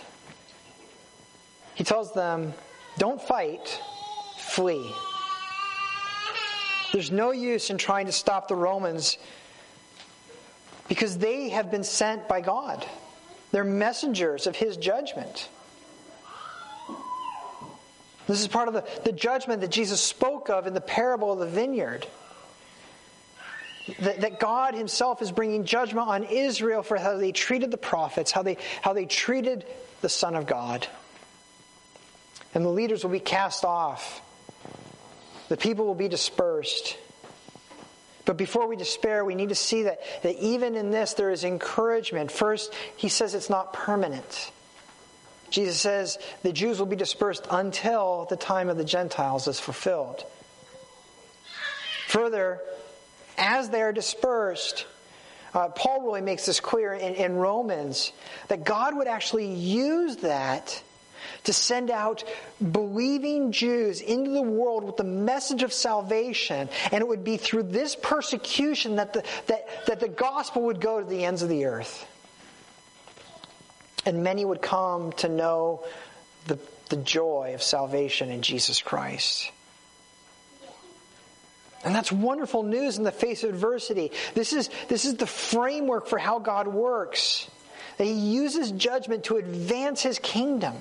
He 1.75 1.83
tells 1.83 2.13
them, 2.13 2.53
don't 2.97 3.21
fight, 3.21 3.81
flee. 4.37 4.91
There's 6.91 7.11
no 7.11 7.31
use 7.31 7.69
in 7.69 7.77
trying 7.77 8.07
to 8.07 8.11
stop 8.11 8.47
the 8.47 8.55
Romans 8.55 9.17
because 10.89 11.17
they 11.17 11.49
have 11.49 11.71
been 11.71 11.85
sent 11.85 12.27
by 12.27 12.41
God. 12.41 12.85
They're 13.51 13.63
messengers 13.63 14.45
of 14.45 14.57
His 14.57 14.75
judgment. 14.75 15.47
This 18.27 18.41
is 18.41 18.47
part 18.47 18.67
of 18.67 18.73
the, 18.73 18.83
the 19.03 19.11
judgment 19.11 19.61
that 19.61 19.71
Jesus 19.71 20.01
spoke 20.01 20.49
of 20.49 20.67
in 20.67 20.73
the 20.73 20.81
parable 20.81 21.31
of 21.31 21.39
the 21.39 21.47
vineyard. 21.47 22.07
That, 23.99 24.21
that 24.21 24.39
God 24.39 24.75
Himself 24.75 25.21
is 25.21 25.31
bringing 25.31 25.65
judgment 25.65 26.07
on 26.07 26.23
Israel 26.23 26.83
for 26.83 26.97
how 26.97 27.17
they 27.17 27.31
treated 27.31 27.71
the 27.71 27.77
prophets, 27.77 28.31
how 28.31 28.43
they, 28.43 28.57
how 28.81 28.93
they 28.93 29.05
treated 29.05 29.65
the 30.01 30.09
Son 30.09 30.35
of 30.35 30.45
God. 30.45 30.87
And 32.53 32.65
the 32.65 32.69
leaders 32.69 33.03
will 33.03 33.11
be 33.11 33.19
cast 33.19 33.63
off, 33.63 34.21
the 35.49 35.57
people 35.57 35.85
will 35.85 35.95
be 35.95 36.07
dispersed. 36.07 36.97
But 38.23 38.37
before 38.37 38.67
we 38.67 38.75
despair, 38.75 39.25
we 39.25 39.33
need 39.33 39.49
to 39.49 39.55
see 39.55 39.83
that, 39.83 39.99
that 40.21 40.35
even 40.35 40.75
in 40.75 40.91
this 40.91 41.15
there 41.15 41.31
is 41.31 41.43
encouragement. 41.43 42.31
First, 42.31 42.73
he 42.95 43.09
says 43.09 43.33
it's 43.33 43.49
not 43.49 43.73
permanent. 43.73 44.51
Jesus 45.49 45.79
says 45.79 46.17
the 46.43 46.53
Jews 46.53 46.79
will 46.79 46.85
be 46.85 46.95
dispersed 46.95 47.45
until 47.49 48.27
the 48.29 48.37
time 48.37 48.69
of 48.69 48.77
the 48.77 48.85
Gentiles 48.85 49.47
is 49.47 49.59
fulfilled. 49.59 50.23
Further, 52.07 52.61
as 53.41 53.69
they 53.69 53.81
are 53.81 53.91
dispersed, 53.91 54.85
uh, 55.53 55.67
Paul 55.69 56.03
really 56.03 56.21
makes 56.21 56.45
this 56.45 56.59
clear 56.59 56.93
in, 56.93 57.15
in 57.15 57.35
Romans 57.35 58.13
that 58.47 58.63
God 58.63 58.95
would 58.95 59.07
actually 59.07 59.53
use 59.53 60.17
that 60.17 60.81
to 61.43 61.53
send 61.53 61.89
out 61.89 62.23
believing 62.71 63.51
Jews 63.51 63.99
into 63.99 64.31
the 64.31 64.41
world 64.41 64.83
with 64.83 64.97
the 64.97 65.03
message 65.03 65.63
of 65.63 65.73
salvation. 65.73 66.69
And 66.91 67.01
it 67.01 67.07
would 67.07 67.23
be 67.23 67.37
through 67.37 67.63
this 67.63 67.95
persecution 67.95 68.97
that 68.97 69.13
the, 69.13 69.23
that, 69.47 69.85
that 69.87 69.99
the 69.99 70.07
gospel 70.07 70.63
would 70.63 70.79
go 70.79 70.99
to 70.99 71.05
the 71.05 71.25
ends 71.25 71.41
of 71.41 71.49
the 71.49 71.65
earth. 71.65 72.07
And 74.05 74.23
many 74.23 74.45
would 74.45 74.61
come 74.61 75.11
to 75.13 75.29
know 75.29 75.83
the, 76.47 76.59
the 76.89 76.97
joy 76.97 77.51
of 77.53 77.61
salvation 77.61 78.29
in 78.29 78.41
Jesus 78.41 78.81
Christ. 78.81 79.51
And 81.83 81.95
that's 81.95 82.11
wonderful 82.11 82.63
news 82.63 82.97
in 82.97 83.03
the 83.03 83.11
face 83.11 83.43
of 83.43 83.49
adversity. 83.49 84.11
This 84.35 84.53
is, 84.53 84.69
this 84.87 85.05
is 85.05 85.15
the 85.15 85.25
framework 85.25 86.07
for 86.07 86.19
how 86.19 86.39
God 86.39 86.67
works. 86.67 87.49
That 87.97 88.05
He 88.05 88.13
uses 88.13 88.71
judgment 88.71 89.25
to 89.25 89.37
advance 89.37 90.01
His 90.01 90.19
kingdom. 90.19 90.75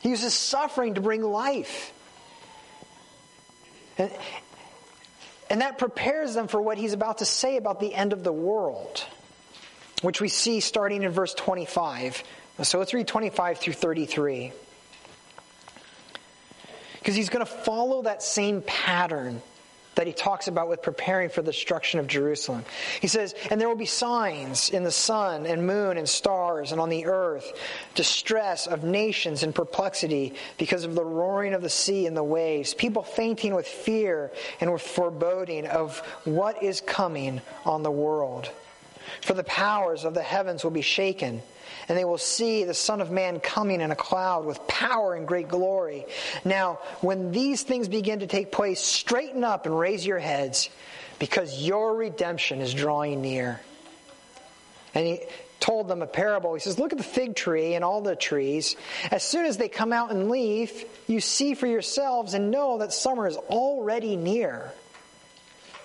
He 0.00 0.10
uses 0.10 0.34
suffering 0.34 0.94
to 0.94 1.00
bring 1.00 1.22
life. 1.22 1.92
And, 3.96 4.10
and 5.48 5.60
that 5.62 5.78
prepares 5.78 6.34
them 6.34 6.48
for 6.48 6.60
what 6.60 6.76
He's 6.76 6.92
about 6.92 7.18
to 7.18 7.24
say 7.24 7.56
about 7.56 7.80
the 7.80 7.94
end 7.94 8.12
of 8.12 8.22
the 8.22 8.32
world, 8.32 9.04
which 10.02 10.20
we 10.20 10.28
see 10.28 10.60
starting 10.60 11.02
in 11.02 11.10
verse 11.12 11.32
25. 11.32 12.22
So 12.62 12.78
let's 12.78 12.92
read 12.92 13.08
25 13.08 13.58
through 13.58 13.72
33. 13.72 14.52
Because 16.98 17.14
He's 17.14 17.30
going 17.30 17.44
to 17.44 17.50
follow 17.50 18.02
that 18.02 18.22
same 18.22 18.60
pattern 18.60 19.40
that 19.98 20.06
he 20.06 20.12
talks 20.12 20.46
about 20.46 20.68
with 20.68 20.80
preparing 20.80 21.28
for 21.28 21.42
the 21.42 21.50
destruction 21.50 21.98
of 21.98 22.06
Jerusalem. 22.06 22.64
He 23.00 23.08
says, 23.08 23.34
And 23.50 23.60
there 23.60 23.66
will 23.68 23.74
be 23.74 23.84
signs 23.84 24.70
in 24.70 24.84
the 24.84 24.92
sun 24.92 25.44
and 25.44 25.66
moon 25.66 25.98
and 25.98 26.08
stars 26.08 26.70
and 26.70 26.80
on 26.80 26.88
the 26.88 27.06
earth, 27.06 27.52
distress 27.96 28.68
of 28.68 28.84
nations 28.84 29.42
and 29.42 29.52
perplexity 29.52 30.34
because 30.56 30.84
of 30.84 30.94
the 30.94 31.04
roaring 31.04 31.52
of 31.52 31.62
the 31.62 31.68
sea 31.68 32.06
and 32.06 32.16
the 32.16 32.22
waves, 32.22 32.74
people 32.74 33.02
fainting 33.02 33.56
with 33.56 33.66
fear 33.66 34.30
and 34.60 34.72
with 34.72 34.82
foreboding 34.82 35.66
of 35.66 35.98
what 36.22 36.62
is 36.62 36.80
coming 36.80 37.40
on 37.66 37.82
the 37.82 37.90
world. 37.90 38.48
for 39.22 39.34
the 39.34 39.42
powers 39.42 40.04
of 40.04 40.14
the 40.14 40.22
heavens 40.22 40.62
will 40.62 40.70
be 40.70 40.80
shaken. 40.80 41.42
And 41.88 41.96
they 41.96 42.04
will 42.04 42.18
see 42.18 42.64
the 42.64 42.74
Son 42.74 43.00
of 43.00 43.10
Man 43.10 43.40
coming 43.40 43.80
in 43.80 43.90
a 43.90 43.96
cloud 43.96 44.44
with 44.44 44.66
power 44.68 45.14
and 45.14 45.26
great 45.26 45.48
glory. 45.48 46.04
Now, 46.44 46.80
when 47.00 47.32
these 47.32 47.62
things 47.62 47.88
begin 47.88 48.20
to 48.20 48.26
take 48.26 48.52
place, 48.52 48.80
straighten 48.80 49.42
up 49.42 49.64
and 49.64 49.78
raise 49.78 50.04
your 50.04 50.18
heads, 50.18 50.68
because 51.18 51.62
your 51.62 51.94
redemption 51.94 52.60
is 52.60 52.74
drawing 52.74 53.22
near. 53.22 53.60
And 54.94 55.06
he 55.06 55.20
told 55.60 55.88
them 55.88 56.02
a 56.02 56.06
parable. 56.06 56.54
He 56.54 56.60
says, 56.60 56.78
Look 56.78 56.92
at 56.92 56.98
the 56.98 57.04
fig 57.04 57.34
tree 57.34 57.74
and 57.74 57.84
all 57.84 58.00
the 58.00 58.16
trees. 58.16 58.76
As 59.10 59.22
soon 59.22 59.46
as 59.46 59.56
they 59.56 59.68
come 59.68 59.92
out 59.92 60.10
in 60.10 60.28
leaf, 60.28 60.84
you 61.08 61.20
see 61.20 61.54
for 61.54 61.66
yourselves 61.66 62.34
and 62.34 62.50
know 62.50 62.78
that 62.78 62.92
summer 62.92 63.26
is 63.26 63.36
already 63.36 64.16
near. 64.16 64.72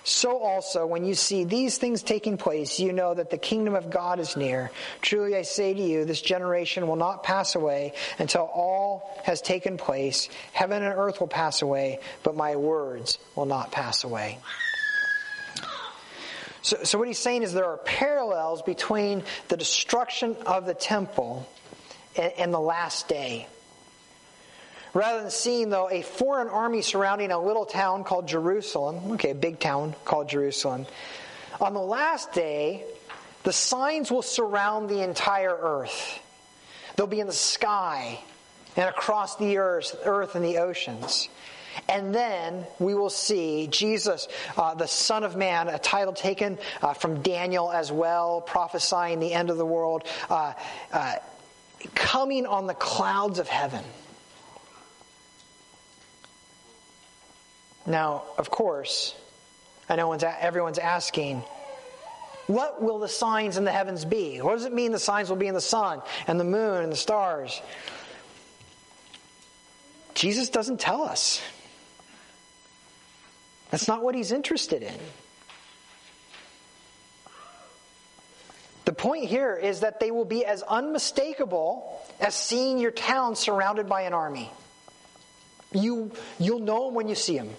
So 0.06 0.38
also, 0.38 0.86
when 0.86 1.06
you 1.06 1.14
see 1.14 1.44
these 1.44 1.78
things 1.78 2.02
taking 2.02 2.36
place, 2.36 2.78
you 2.78 2.92
know 2.92 3.14
that 3.14 3.30
the 3.30 3.38
kingdom 3.38 3.74
of 3.74 3.88
God 3.88 4.20
is 4.20 4.36
near. 4.36 4.70
Truly 5.00 5.34
I 5.34 5.42
say 5.42 5.72
to 5.72 5.82
you, 5.82 6.04
this 6.04 6.20
generation 6.20 6.86
will 6.86 6.96
not 6.96 7.22
pass 7.22 7.54
away 7.54 7.94
until 8.18 8.42
all 8.42 9.10
has 9.24 9.40
taken 9.40 9.78
place. 9.78 10.28
Heaven 10.52 10.82
and 10.82 10.92
earth 10.94 11.20
will 11.20 11.26
pass 11.26 11.62
away, 11.62 12.00
but 12.22 12.36
my 12.36 12.56
words 12.56 13.18
will 13.34 13.46
not 13.46 13.72
pass 13.72 14.04
away. 14.04 14.38
So, 16.60 16.84
so 16.84 16.98
what 16.98 17.08
he's 17.08 17.18
saying 17.18 17.42
is 17.42 17.54
there 17.54 17.64
are 17.64 17.78
parallels 17.78 18.60
between 18.60 19.22
the 19.48 19.56
destruction 19.56 20.36
of 20.44 20.66
the 20.66 20.74
temple 20.74 21.48
and, 22.14 22.32
and 22.36 22.54
the 22.54 22.60
last 22.60 23.08
day. 23.08 23.48
Rather 24.94 25.22
than 25.22 25.30
seeing, 25.30 25.70
though, 25.70 25.90
a 25.90 26.02
foreign 26.02 26.48
army 26.48 26.80
surrounding 26.80 27.32
a 27.32 27.38
little 27.38 27.66
town 27.66 28.04
called 28.04 28.28
Jerusalem, 28.28 29.12
okay, 29.12 29.30
a 29.30 29.34
big 29.34 29.58
town 29.58 29.96
called 30.04 30.28
Jerusalem, 30.28 30.86
on 31.60 31.74
the 31.74 31.80
last 31.80 32.32
day, 32.32 32.84
the 33.42 33.52
signs 33.52 34.10
will 34.10 34.22
surround 34.22 34.88
the 34.88 35.02
entire 35.02 35.54
earth. 35.54 36.20
They'll 36.96 37.08
be 37.08 37.20
in 37.20 37.26
the 37.26 37.32
sky 37.32 38.20
and 38.76 38.88
across 38.88 39.36
the 39.36 39.58
earth, 39.58 39.96
earth 40.04 40.36
and 40.36 40.44
the 40.44 40.58
oceans. 40.58 41.28
And 41.88 42.14
then 42.14 42.64
we 42.78 42.94
will 42.94 43.10
see 43.10 43.66
Jesus, 43.66 44.28
uh, 44.56 44.74
the 44.74 44.86
Son 44.86 45.24
of 45.24 45.34
Man, 45.34 45.68
a 45.68 45.78
title 45.78 46.12
taken 46.12 46.56
uh, 46.80 46.94
from 46.94 47.20
Daniel 47.20 47.70
as 47.70 47.90
well, 47.90 48.40
prophesying 48.40 49.18
the 49.18 49.32
end 49.32 49.50
of 49.50 49.56
the 49.56 49.66
world, 49.66 50.04
uh, 50.30 50.52
uh 50.92 51.16
coming 51.94 52.46
on 52.46 52.66
the 52.66 52.74
clouds 52.74 53.40
of 53.40 53.48
heaven. 53.48 53.84
Now, 57.86 58.24
of 58.38 58.50
course, 58.50 59.14
I 59.88 59.96
know 59.96 60.12
everyone's 60.12 60.78
asking, 60.78 61.42
what 62.46 62.82
will 62.82 62.98
the 62.98 63.08
signs 63.08 63.56
in 63.56 63.64
the 63.64 63.72
heavens 63.72 64.04
be? 64.04 64.38
What 64.38 64.52
does 64.52 64.64
it 64.64 64.72
mean 64.72 64.92
the 64.92 64.98
signs 64.98 65.28
will 65.28 65.36
be 65.36 65.46
in 65.46 65.54
the 65.54 65.60
sun 65.60 66.02
and 66.26 66.38
the 66.38 66.44
moon 66.44 66.82
and 66.82 66.92
the 66.92 66.96
stars? 66.96 67.60
Jesus 70.14 70.48
doesn't 70.48 70.80
tell 70.80 71.02
us. 71.02 71.42
That's 73.70 73.88
not 73.88 74.02
what 74.02 74.14
he's 74.14 74.30
interested 74.30 74.82
in. 74.82 74.94
The 78.84 78.92
point 78.92 79.24
here 79.24 79.56
is 79.56 79.80
that 79.80 79.98
they 79.98 80.10
will 80.10 80.26
be 80.26 80.44
as 80.44 80.62
unmistakable 80.62 82.00
as 82.20 82.34
seeing 82.34 82.78
your 82.78 82.90
town 82.90 83.34
surrounded 83.34 83.88
by 83.88 84.02
an 84.02 84.12
army. 84.12 84.50
You, 85.72 86.12
you'll 86.38 86.60
know 86.60 86.86
them 86.86 86.94
when 86.94 87.08
you 87.08 87.14
see 87.14 87.36
them. 87.36 87.50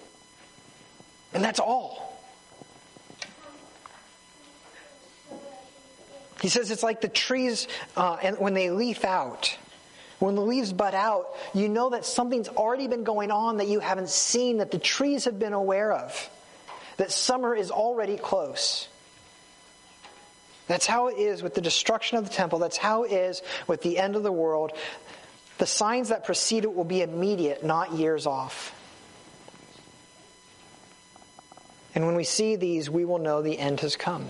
And 1.35 1.43
that's 1.43 1.59
all. 1.59 2.17
He 6.41 6.47
says 6.47 6.71
it's 6.71 6.81
like 6.81 7.01
the 7.01 7.09
trees 7.09 7.67
uh, 7.97 8.17
and 8.23 8.39
when 8.39 8.53
they 8.53 8.71
leaf 8.71 9.03
out. 9.03 9.57
When 10.19 10.35
the 10.35 10.41
leaves 10.41 10.71
bud 10.71 10.95
out, 10.95 11.27
you 11.53 11.67
know 11.67 11.89
that 11.89 12.05
something's 12.05 12.47
already 12.47 12.87
been 12.87 13.03
going 13.03 13.31
on 13.31 13.57
that 13.57 13.67
you 13.67 13.81
haven't 13.81 14.07
seen, 14.07 14.57
that 14.57 14.71
the 14.71 14.79
trees 14.79 15.25
have 15.25 15.37
been 15.37 15.51
aware 15.51 15.91
of, 15.91 16.29
that 16.95 17.11
summer 17.11 17.53
is 17.53 17.69
already 17.69 18.15
close. 18.15 18.87
That's 20.67 20.85
how 20.85 21.09
it 21.09 21.17
is 21.17 21.43
with 21.43 21.53
the 21.53 21.61
destruction 21.61 22.17
of 22.17 22.23
the 22.23 22.33
temple. 22.33 22.59
That's 22.59 22.77
how 22.77 23.03
it 23.03 23.11
is 23.11 23.41
with 23.67 23.81
the 23.81 23.97
end 23.97 24.15
of 24.15 24.23
the 24.23 24.31
world. 24.31 24.71
The 25.57 25.65
signs 25.65 26.09
that 26.09 26.25
precede 26.25 26.63
it 26.63 26.73
will 26.73 26.85
be 26.85 27.01
immediate, 27.01 27.65
not 27.65 27.91
years 27.91 28.25
off. 28.25 28.74
And 31.95 32.05
when 32.05 32.15
we 32.15 32.25
see 32.25 32.57
these, 32.57 32.89
we 32.89 33.05
will 33.05 33.19
know 33.19 33.41
the 33.41 33.57
end 33.57 33.79
has 33.79 33.95
come. 33.95 34.27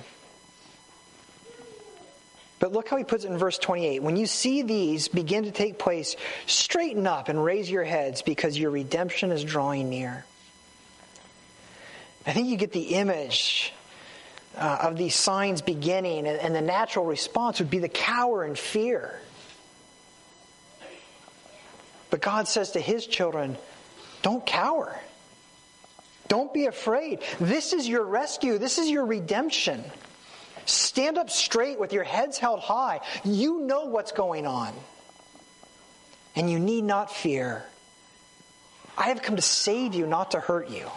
But 2.60 2.72
look 2.72 2.88
how 2.88 2.96
he 2.96 3.04
puts 3.04 3.26
it 3.26 3.32
in 3.32 3.38
verse 3.38 3.58
28. 3.58 4.02
When 4.02 4.16
you 4.16 4.28
see 4.28 4.62
these 4.62 5.08
begin 5.08 5.44
to 5.44 5.52
take 5.52 5.78
place, 5.78 6.16
straighten 6.46 7.06
up 7.06 7.28
and 7.28 7.44
raise 7.44 7.70
your 7.70 7.84
heads 7.84 8.22
because 8.22 8.58
your 8.58 8.72
redemption 8.72 9.32
is 9.32 9.44
drawing 9.44 9.90
near. 9.90 10.26
I 12.26 12.32
think 12.32 12.48
you 12.48 12.56
get 12.56 12.72
the 12.72 12.96
image 12.96 13.74
uh, 14.58 14.80
of 14.84 14.98
these 14.98 15.16
signs 15.16 15.62
beginning, 15.62 16.28
and, 16.28 16.40
and 16.40 16.56
the 16.56 16.62
natural 16.62 17.06
response 17.06 17.60
would 17.60 17.70
be 17.70 17.80
the 17.80 17.90
cower 17.90 18.44
and 18.44 18.58
fear. 18.58 19.20
But 22.10 22.22
God 22.22 22.48
says 22.48 22.72
to 22.72 22.80
his 22.80 23.06
children, 23.06 23.58
don't 24.22 24.46
cower. 24.46 24.98
Don't 26.28 26.54
be 26.54 26.66
afraid. 26.66 27.20
This 27.40 27.74
is 27.74 27.88
your 27.88 28.04
rescue. 28.04 28.58
This 28.58 28.78
is 28.78 28.90
your 28.90 29.06
redemption. 29.06 29.84
Stand 30.66 31.18
up 31.18 31.30
straight 31.30 31.80
with 31.80 31.94
your 31.94 32.04
heads 32.04 32.38
held 32.38 32.60
high. 32.60 33.02
You 33.24 33.62
know 33.62 33.86
what's 33.86 34.12
going 34.12 34.48
on. 34.48 34.74
And 36.36 36.50
you 36.50 36.60
need 36.60 36.84
not 36.84 37.12
fear. 37.12 37.64
I 38.98 39.10
have 39.10 39.22
come 39.22 39.36
to 39.36 39.42
save 39.42 39.94
you, 39.94 40.08
not 40.08 40.32
to 40.32 40.40
hurt 40.40 40.70
you. 40.70 40.90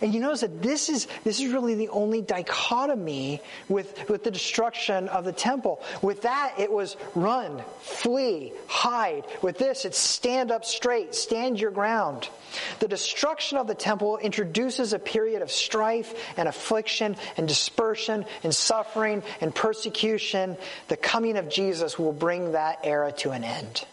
And 0.00 0.14
you 0.14 0.20
notice 0.20 0.40
that 0.42 0.62
this 0.62 0.88
is, 0.88 1.06
this 1.24 1.40
is 1.40 1.52
really 1.52 1.74
the 1.74 1.88
only 1.88 2.22
dichotomy 2.22 3.40
with, 3.68 4.08
with 4.08 4.24
the 4.24 4.30
destruction 4.30 5.08
of 5.08 5.24
the 5.24 5.32
temple. 5.32 5.82
With 6.02 6.22
that, 6.22 6.54
it 6.58 6.70
was 6.70 6.96
run, 7.14 7.62
flee, 7.80 8.52
hide. 8.66 9.24
With 9.42 9.58
this, 9.58 9.84
it's 9.84 9.98
stand 9.98 10.50
up 10.50 10.64
straight, 10.64 11.14
stand 11.14 11.60
your 11.60 11.70
ground. 11.70 12.28
The 12.78 12.88
destruction 12.88 13.58
of 13.58 13.66
the 13.66 13.74
temple 13.74 14.18
introduces 14.18 14.92
a 14.92 14.98
period 14.98 15.42
of 15.42 15.50
strife 15.50 16.14
and 16.36 16.48
affliction 16.48 17.16
and 17.36 17.48
dispersion 17.48 18.24
and 18.42 18.54
suffering 18.54 19.22
and 19.40 19.54
persecution. 19.54 20.56
The 20.88 20.96
coming 20.96 21.36
of 21.36 21.48
Jesus 21.48 21.98
will 21.98 22.12
bring 22.12 22.52
that 22.52 22.80
era 22.84 23.12
to 23.18 23.30
an 23.30 23.44
end. 23.44 23.84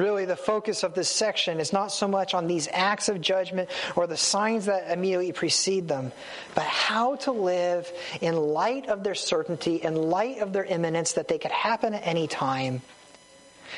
Really, 0.00 0.24
the 0.24 0.34
focus 0.34 0.82
of 0.82 0.94
this 0.94 1.10
section 1.10 1.60
is 1.60 1.74
not 1.74 1.92
so 1.92 2.08
much 2.08 2.32
on 2.32 2.46
these 2.46 2.68
acts 2.72 3.10
of 3.10 3.20
judgment 3.20 3.68
or 3.96 4.06
the 4.06 4.16
signs 4.16 4.64
that 4.64 4.90
immediately 4.90 5.30
precede 5.32 5.88
them, 5.88 6.10
but 6.54 6.64
how 6.64 7.16
to 7.16 7.32
live 7.32 7.92
in 8.22 8.34
light 8.34 8.88
of 8.88 9.04
their 9.04 9.14
certainty, 9.14 9.76
in 9.76 9.94
light 9.94 10.38
of 10.38 10.54
their 10.54 10.64
imminence, 10.64 11.12
that 11.12 11.28
they 11.28 11.36
could 11.36 11.50
happen 11.50 11.92
at 11.92 12.06
any 12.06 12.26
time. 12.26 12.80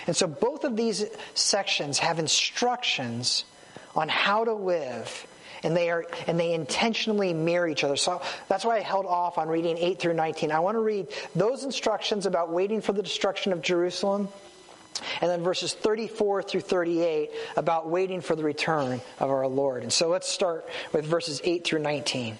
And 0.07 0.15
so 0.15 0.29
both 0.29 0.63
of 0.63 0.77
these 0.77 1.05
sections 1.35 1.99
have 1.99 2.21
instructions 2.21 3.45
on 3.97 4.09
how 4.09 4.45
to 4.45 4.53
live 4.53 5.27
and 5.65 5.77
they 5.77 5.91
are 5.91 6.07
and 6.29 6.39
they 6.39 6.55
intentionally 6.55 7.35
mirror 7.35 7.67
each 7.67 7.83
other. 7.83 7.97
So 7.97 8.23
that's 8.49 8.65
why 8.65 8.77
I 8.77 8.81
held 8.81 9.07
off 9.07 9.39
on 9.39 9.49
reading 9.49 9.77
8 9.77 9.99
through 9.99 10.15
19. 10.15 10.53
I 10.53 10.61
want 10.61 10.77
to 10.77 10.83
read 10.83 11.09
those 11.35 11.65
instructions 11.65 12.27
about 12.27 12.53
waiting 12.53 12.81
for 12.81 12.93
the 12.93 13.03
destruction 13.03 13.53
of 13.53 13.61
Jerusalem 13.61 14.29
and 15.21 15.31
then 15.31 15.43
verses 15.43 15.75
34 15.75 16.43
through 16.43 16.61
38 16.61 17.31
about 17.57 17.89
waiting 17.89 18.21
for 18.21 18.37
the 18.37 18.43
return 18.43 19.01
of 19.19 19.31
our 19.31 19.47
Lord. 19.47 19.83
And 19.83 19.93
so 19.93 20.09
let's 20.09 20.29
start 20.29 20.69
with 20.93 21.05
verses 21.05 21.41
8 21.45 21.65
through 21.65 21.81
19. 21.81 22.39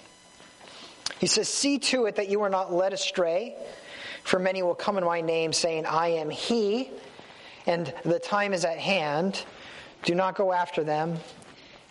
He 1.19 1.27
says, 1.27 1.47
See 1.47 1.79
to 1.79 2.05
it 2.05 2.17
that 2.17 2.29
you 2.29 2.41
are 2.41 2.49
not 2.49 2.73
led 2.73 2.93
astray, 2.93 3.55
for 4.23 4.39
many 4.39 4.63
will 4.63 4.75
come 4.75 4.97
in 4.97 5.03
my 5.03 5.21
name, 5.21 5.53
saying, 5.53 5.85
I 5.85 6.09
am 6.09 6.29
he, 6.29 6.89
and 7.65 7.93
the 8.03 8.19
time 8.19 8.53
is 8.53 8.65
at 8.65 8.77
hand. 8.77 9.43
Do 10.03 10.15
not 10.15 10.35
go 10.35 10.51
after 10.51 10.83
them. 10.83 11.19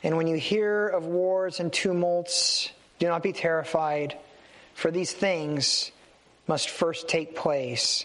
And 0.02 0.16
when 0.16 0.26
you 0.26 0.36
hear 0.36 0.88
of 0.88 1.06
wars 1.06 1.60
and 1.60 1.72
tumults, 1.72 2.70
do 2.98 3.06
not 3.06 3.22
be 3.22 3.32
terrified, 3.32 4.18
for 4.74 4.90
these 4.90 5.12
things 5.12 5.92
must 6.46 6.68
first 6.68 7.08
take 7.08 7.36
place 7.36 8.04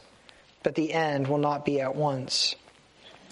but 0.68 0.76
the 0.76 0.92
end 0.92 1.30
will 1.30 1.38
not 1.38 1.64
be 1.64 1.80
at 1.80 1.96
once. 1.96 2.54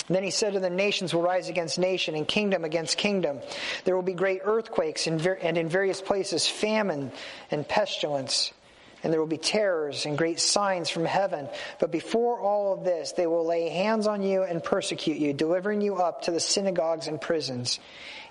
then 0.08 0.24
he 0.24 0.32
said 0.32 0.54
to 0.54 0.60
the 0.62 0.70
nations 0.70 1.14
will 1.14 1.22
rise 1.22 1.50
against 1.50 1.78
nation 1.78 2.16
and 2.16 2.26
kingdom 2.26 2.64
against 2.64 2.96
kingdom. 2.96 3.42
There 3.84 3.94
will 3.94 4.04
be 4.04 4.14
great 4.14 4.40
earthquakes 4.46 5.06
and 5.06 5.20
in 5.22 5.68
various 5.68 6.00
places 6.00 6.48
famine 6.48 7.12
and 7.52 7.68
pestilence. 7.68 8.54
and 9.04 9.12
there 9.12 9.20
will 9.20 9.28
be 9.28 9.38
terrors 9.38 10.06
and 10.06 10.18
great 10.18 10.40
signs 10.40 10.90
from 10.90 11.04
heaven. 11.04 11.50
But 11.78 11.92
before 11.92 12.40
all 12.40 12.72
of 12.72 12.86
this, 12.86 13.12
they 13.12 13.28
will 13.28 13.46
lay 13.46 13.68
hands 13.68 14.08
on 14.08 14.24
you 14.24 14.44
and 14.44 14.64
persecute 14.64 15.18
you, 15.18 15.34
delivering 15.34 15.82
you 15.82 15.98
up 15.98 16.22
to 16.22 16.32
the 16.32 16.40
synagogues 16.40 17.08
and 17.08 17.20
prisons, 17.20 17.82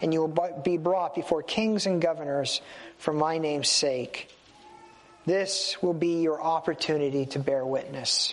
and 0.00 0.14
you 0.14 0.20
will 0.20 0.62
be 0.64 0.78
brought 0.78 1.14
before 1.14 1.42
kings 1.42 1.84
and 1.84 2.00
governors 2.00 2.62
for 2.96 3.12
my 3.12 3.36
name's 3.36 3.68
sake. 3.68 4.30
This 5.26 5.76
will 5.82 5.92
be 5.92 6.22
your 6.22 6.40
opportunity 6.40 7.26
to 7.26 7.38
bear 7.38 7.66
witness. 7.66 8.32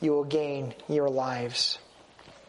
you 0.00 0.12
will 0.12 0.24
gain 0.24 0.74
your 0.88 1.08
lives. 1.08 1.78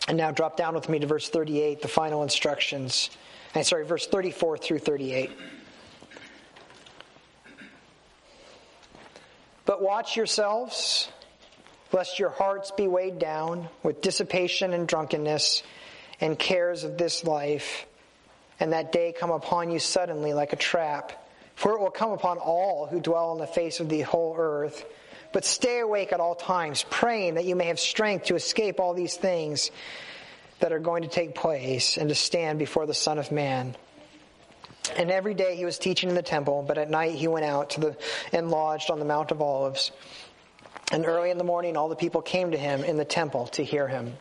And 0.08 0.18
now 0.18 0.32
drop 0.32 0.58
down 0.58 0.76
with 0.76 0.90
me 0.90 1.00
to 1.00 1.08
verse 1.08 1.30
38, 1.30 1.82
the 1.82 1.88
final 1.88 2.24
instructions 2.24 3.10
and 3.58 3.66
sorry, 3.66 3.86
verse 3.86 4.06
34 4.06 4.60
through 4.60 4.80
38. 4.80 5.32
But 9.66 9.82
watch 9.82 10.16
yourselves, 10.16 11.10
lest 11.92 12.20
your 12.20 12.30
hearts 12.30 12.72
be 12.72 12.88
weighed 12.88 13.20
down 13.20 13.68
with 13.82 14.02
dissipation 14.02 14.74
and 14.74 14.88
drunkenness 14.88 15.64
and 16.22 16.38
cares 16.38 16.84
of 16.84 17.00
this 17.00 17.24
life, 17.24 17.88
and 18.60 18.74
that 18.74 18.92
day 18.92 19.14
come 19.18 19.32
upon 19.32 19.72
you 19.72 19.80
suddenly 19.80 20.34
like 20.34 20.54
a 20.54 20.58
trap. 20.58 21.28
For 21.56 21.74
it 21.74 21.80
will 21.80 21.90
come 21.90 22.12
upon 22.12 22.38
all 22.38 22.86
who 22.86 23.00
dwell 23.00 23.32
on 23.32 23.40
the 23.40 23.48
face 23.48 23.80
of 23.80 23.90
the 23.90 24.02
whole 24.02 24.36
earth. 24.38 24.86
But 25.34 25.46
stay 25.46 25.80
awake 25.80 26.14
at 26.14 26.20
all 26.20 26.36
times, 26.36 26.86
praying 26.90 27.36
that 27.36 27.46
you 27.46 27.56
may 27.56 27.66
have 27.66 27.80
strength 27.80 28.26
to 28.26 28.36
escape 28.36 28.80
all 28.80 28.94
these 28.94 29.16
things 29.16 29.72
that 30.60 30.72
are 30.72 30.80
going 30.80 31.04
to 31.04 31.10
take 31.10 31.36
place 31.36 31.98
and 31.98 32.10
to 32.10 32.16
stand 32.16 32.60
before 32.60 32.86
the 32.86 32.94
Son 32.94 33.20
of 33.20 33.32
Man. 33.32 33.76
And 34.96 35.12
every 35.12 35.34
day 35.34 35.56
he 35.56 35.66
was 35.66 35.78
teaching 35.78 36.10
in 36.10 36.16
the 36.16 36.22
temple, 36.22 36.64
but 36.68 36.78
at 36.78 36.90
night 36.90 37.16
he 37.16 37.28
went 37.28 37.46
out 37.46 37.72
to 37.72 37.80
the 37.82 37.98
and 38.32 38.50
lodged 38.50 38.90
on 38.90 39.00
the 39.00 39.06
Mount 39.06 39.32
of 39.32 39.42
Olives. 39.42 39.92
And 40.92 41.06
early 41.06 41.30
in 41.30 41.38
the 41.38 41.44
morning 41.44 41.76
all 41.76 41.90
the 41.90 41.96
people 41.96 42.22
came 42.22 42.52
to 42.52 42.58
him 42.58 42.84
in 42.84 42.98
the 42.98 43.06
temple 43.06 43.48
to 43.48 43.64
hear 43.64 43.88
him. 43.88 44.14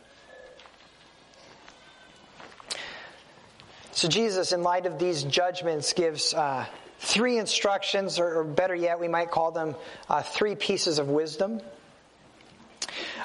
So 3.93 4.07
Jesus, 4.07 4.51
in 4.51 4.61
light 4.61 4.85
of 4.85 4.99
these 4.99 5.23
judgments, 5.23 5.93
gives 5.93 6.33
uh, 6.33 6.67
three 6.99 7.37
instructions, 7.37 8.19
or, 8.19 8.39
or, 8.39 8.43
better 8.43 8.75
yet, 8.75 8.99
we 8.99 9.07
might 9.07 9.31
call 9.31 9.51
them 9.51 9.75
uh, 10.09 10.21
three 10.21 10.55
pieces 10.55 10.99
of 10.99 11.09
wisdom. 11.09 11.61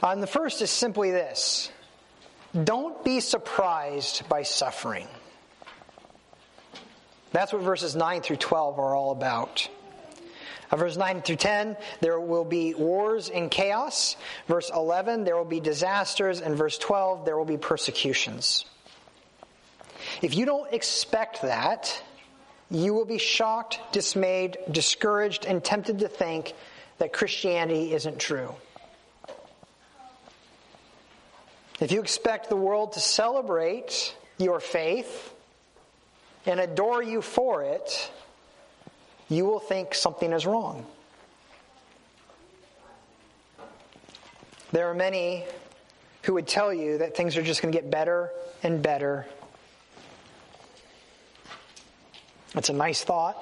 Uh, 0.02 0.08
and 0.08 0.22
the 0.22 0.26
first 0.26 0.62
is 0.62 0.70
simply 0.70 1.10
this 1.10 1.70
don't 2.64 3.02
be 3.04 3.20
surprised 3.20 4.28
by 4.28 4.42
suffering. 4.42 5.08
That's 7.30 7.52
what 7.52 7.62
verses 7.62 7.96
9 7.96 8.20
through 8.20 8.36
12 8.36 8.78
are 8.78 8.94
all 8.94 9.10
about. 9.10 9.68
Uh, 10.70 10.76
verse 10.76 10.96
9 10.98 11.22
through 11.22 11.36
10, 11.36 11.76
there 12.00 12.20
will 12.20 12.44
be 12.44 12.74
wars 12.74 13.30
and 13.30 13.50
chaos. 13.50 14.16
Verse 14.48 14.70
11, 14.74 15.24
there 15.24 15.36
will 15.36 15.46
be 15.46 15.60
disasters. 15.60 16.42
And 16.42 16.56
verse 16.56 16.76
12, 16.76 17.24
there 17.24 17.38
will 17.38 17.46
be 17.46 17.56
persecutions. 17.56 18.66
If 20.20 20.36
you 20.36 20.44
don't 20.44 20.72
expect 20.72 21.42
that, 21.42 22.02
you 22.72 22.94
will 22.94 23.04
be 23.04 23.18
shocked, 23.18 23.78
dismayed, 23.92 24.56
discouraged, 24.70 25.44
and 25.44 25.62
tempted 25.62 25.98
to 25.98 26.08
think 26.08 26.54
that 26.98 27.12
Christianity 27.12 27.92
isn't 27.92 28.18
true. 28.18 28.54
If 31.80 31.92
you 31.92 32.00
expect 32.00 32.48
the 32.48 32.56
world 32.56 32.94
to 32.94 33.00
celebrate 33.00 34.16
your 34.38 34.58
faith 34.58 35.34
and 36.46 36.60
adore 36.60 37.02
you 37.02 37.20
for 37.20 37.62
it, 37.62 38.10
you 39.28 39.44
will 39.44 39.60
think 39.60 39.94
something 39.94 40.32
is 40.32 40.46
wrong. 40.46 40.86
There 44.72 44.88
are 44.88 44.94
many 44.94 45.44
who 46.22 46.34
would 46.34 46.46
tell 46.46 46.72
you 46.72 46.98
that 46.98 47.16
things 47.16 47.36
are 47.36 47.42
just 47.42 47.60
going 47.60 47.72
to 47.72 47.78
get 47.78 47.90
better 47.90 48.30
and 48.62 48.82
better. 48.82 49.26
It's 52.54 52.68
a 52.68 52.74
nice 52.74 53.02
thought. 53.02 53.36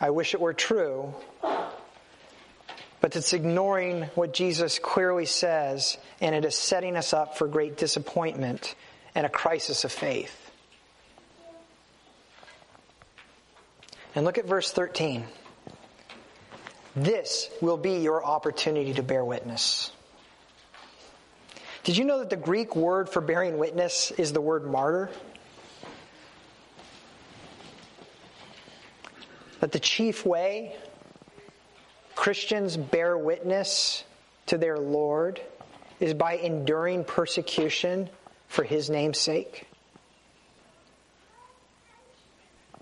I 0.00 0.10
wish 0.10 0.34
it 0.34 0.40
were 0.40 0.54
true 0.54 1.14
but 3.00 3.14
it's 3.14 3.32
ignoring 3.32 4.02
what 4.14 4.32
Jesus 4.32 4.78
clearly 4.78 5.26
says, 5.26 5.98
and 6.20 6.34
it 6.34 6.44
is 6.44 6.54
setting 6.54 6.96
us 6.96 7.12
up 7.12 7.36
for 7.38 7.46
great 7.46 7.76
disappointment 7.76 8.74
and 9.14 9.24
a 9.24 9.28
crisis 9.28 9.84
of 9.84 9.92
faith. 9.92 10.50
And 14.14 14.24
look 14.24 14.38
at 14.38 14.46
verse 14.46 14.72
13. 14.72 15.24
This 16.96 17.48
will 17.60 17.76
be 17.76 17.98
your 17.98 18.24
opportunity 18.24 18.94
to 18.94 19.02
bear 19.02 19.24
witness. 19.24 19.92
Did 21.84 21.96
you 21.96 22.04
know 22.04 22.18
that 22.18 22.30
the 22.30 22.36
Greek 22.36 22.74
word 22.74 23.08
for 23.08 23.20
bearing 23.20 23.58
witness 23.58 24.10
is 24.10 24.32
the 24.32 24.40
word 24.40 24.66
martyr? 24.66 25.08
That 29.60 29.72
the 29.72 29.80
chief 29.80 30.24
way 30.24 30.76
Christians 32.14 32.76
bear 32.76 33.16
witness 33.16 34.04
to 34.46 34.58
their 34.58 34.78
Lord 34.78 35.40
is 36.00 36.14
by 36.14 36.34
enduring 36.34 37.04
persecution 37.04 38.08
for 38.48 38.64
his 38.64 38.90
name's 38.90 39.18
sake. 39.18 39.66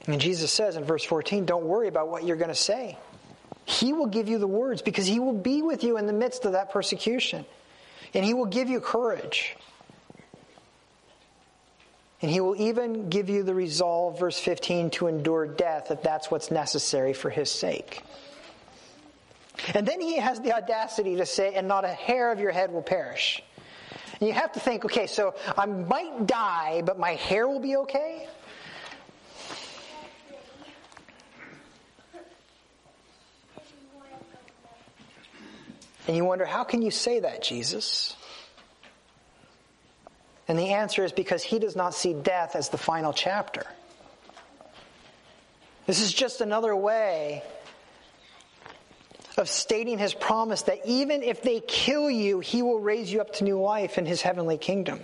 And 0.06 0.20
Jesus 0.20 0.52
says 0.52 0.76
in 0.76 0.84
verse 0.84 1.04
14, 1.04 1.46
don't 1.46 1.64
worry 1.64 1.88
about 1.88 2.08
what 2.08 2.24
you're 2.24 2.36
going 2.36 2.48
to 2.48 2.54
say. 2.54 2.96
He 3.64 3.92
will 3.92 4.06
give 4.06 4.28
you 4.28 4.38
the 4.38 4.46
words 4.46 4.80
because 4.80 5.06
he 5.06 5.18
will 5.18 5.32
be 5.32 5.62
with 5.62 5.82
you 5.82 5.98
in 5.98 6.06
the 6.06 6.12
midst 6.12 6.44
of 6.44 6.52
that 6.52 6.70
persecution. 6.70 7.44
And 8.14 8.24
he 8.24 8.32
will 8.32 8.46
give 8.46 8.68
you 8.68 8.80
courage. 8.80 9.56
And 12.26 12.32
he 12.32 12.40
will 12.40 12.60
even 12.60 13.08
give 13.08 13.30
you 13.30 13.44
the 13.44 13.54
resolve, 13.54 14.18
verse 14.18 14.36
15, 14.36 14.90
to 14.90 15.06
endure 15.06 15.46
death 15.46 15.92
if 15.92 16.02
that's 16.02 16.28
what's 16.28 16.50
necessary 16.50 17.12
for 17.12 17.30
his 17.30 17.48
sake. 17.48 18.02
And 19.74 19.86
then 19.86 20.00
he 20.00 20.16
has 20.16 20.40
the 20.40 20.52
audacity 20.52 21.14
to 21.18 21.24
say, 21.24 21.54
and 21.54 21.68
not 21.68 21.84
a 21.84 21.92
hair 21.92 22.32
of 22.32 22.40
your 22.40 22.50
head 22.50 22.72
will 22.72 22.82
perish. 22.82 23.44
And 24.18 24.26
you 24.26 24.34
have 24.34 24.50
to 24.54 24.58
think, 24.58 24.84
okay, 24.84 25.06
so 25.06 25.36
I 25.56 25.66
might 25.66 26.26
die, 26.26 26.82
but 26.84 26.98
my 26.98 27.12
hair 27.12 27.46
will 27.46 27.60
be 27.60 27.76
okay? 27.76 28.26
And 36.08 36.16
you 36.16 36.24
wonder, 36.24 36.44
how 36.44 36.64
can 36.64 36.82
you 36.82 36.90
say 36.90 37.20
that, 37.20 37.44
Jesus? 37.44 38.16
And 40.48 40.58
the 40.58 40.70
answer 40.70 41.04
is 41.04 41.12
because 41.12 41.42
he 41.42 41.58
does 41.58 41.74
not 41.74 41.94
see 41.94 42.12
death 42.14 42.54
as 42.54 42.68
the 42.68 42.78
final 42.78 43.12
chapter. 43.12 43.66
This 45.86 46.00
is 46.00 46.12
just 46.12 46.40
another 46.40 46.74
way 46.74 47.42
of 49.36 49.48
stating 49.48 49.98
his 49.98 50.14
promise 50.14 50.62
that 50.62 50.80
even 50.86 51.22
if 51.22 51.42
they 51.42 51.60
kill 51.60 52.10
you, 52.10 52.40
he 52.40 52.62
will 52.62 52.80
raise 52.80 53.12
you 53.12 53.20
up 53.20 53.34
to 53.34 53.44
new 53.44 53.60
life 53.60 53.98
in 53.98 54.06
his 54.06 54.22
heavenly 54.22 54.56
kingdom. 54.56 55.00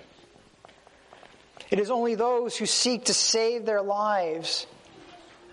It 1.70 1.78
is 1.78 1.90
only 1.90 2.14
those 2.14 2.56
who 2.56 2.66
seek 2.66 3.06
to 3.06 3.14
save 3.14 3.64
their 3.64 3.82
lives 3.82 4.66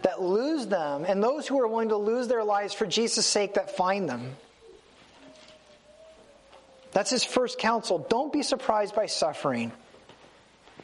that 0.02 0.22
lose 0.22 0.68
them, 0.68 1.04
and 1.06 1.22
those 1.22 1.48
who 1.48 1.60
are 1.60 1.68
willing 1.68 1.90
to 1.90 1.98
lose 1.98 2.28
their 2.28 2.44
lives 2.44 2.74
for 2.74 2.86
Jesus' 2.86 3.26
sake 3.26 3.56
that 3.56 3.76
find 3.76 4.08
them. 4.08 4.36
That's 7.00 7.12
his 7.12 7.24
first 7.24 7.60
counsel. 7.60 8.06
Don't 8.10 8.34
be 8.34 8.44
surprised 8.44 8.94
by 8.94 9.06
suffering. 9.06 9.72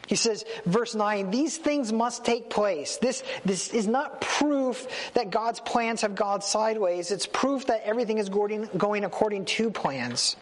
He 0.07 0.15
says, 0.15 0.45
verse 0.65 0.95
9, 0.95 1.29
these 1.29 1.57
things 1.57 1.91
must 1.91 2.23
take 2.23 2.49
place. 2.49 2.95
This, 2.95 3.21
this 3.43 3.67
is 3.73 3.85
not 3.85 4.21
proof 4.21 4.87
that 5.13 5.29
God's 5.29 5.59
plans 5.59 6.03
have 6.03 6.15
gone 6.15 6.39
sideways. 6.39 7.11
It's 7.11 7.25
proof 7.25 7.65
that 7.65 7.81
everything 7.83 8.17
is 8.17 8.29
going, 8.29 8.69
going 8.77 9.03
according 9.03 9.43
to 9.43 9.69
plans. 9.71 10.37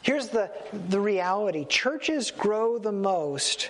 Here's 0.00 0.28
the, 0.28 0.50
the 0.88 1.00
reality 1.00 1.66
churches 1.66 2.30
grow 2.30 2.78
the 2.78 2.92
most 2.92 3.68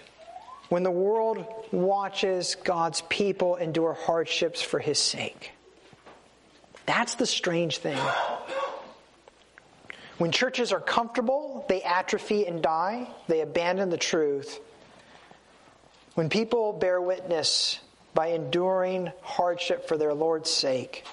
when 0.69 0.85
the 0.85 0.91
world 0.93 1.45
watches 1.73 2.55
God's 2.63 3.03
people 3.09 3.57
endure 3.57 3.95
hardships 3.95 4.63
for 4.63 4.79
his 4.79 5.01
sake. 5.01 5.51
That's 6.87 7.17
the 7.17 7.27
strange 7.27 7.79
thing. 7.79 7.99
When 10.21 10.33
churches 10.33 10.71
are 10.71 10.81
comfortable, 10.81 11.65
they 11.67 11.81
atrophy 11.81 12.47
and 12.47 12.63
die, 12.63 13.09
they 13.27 13.41
abandon 13.41 13.89
the 13.89 13.97
truth. 13.97 14.61
When 16.13 16.29
people 16.29 16.75
bear 16.75 17.01
witness 17.01 17.81
by 18.13 18.33
enduring 18.33 19.13
hardship 19.23 19.89
for 19.89 19.97
their 19.97 20.13
Lord's 20.13 20.51
sake, 20.51 21.07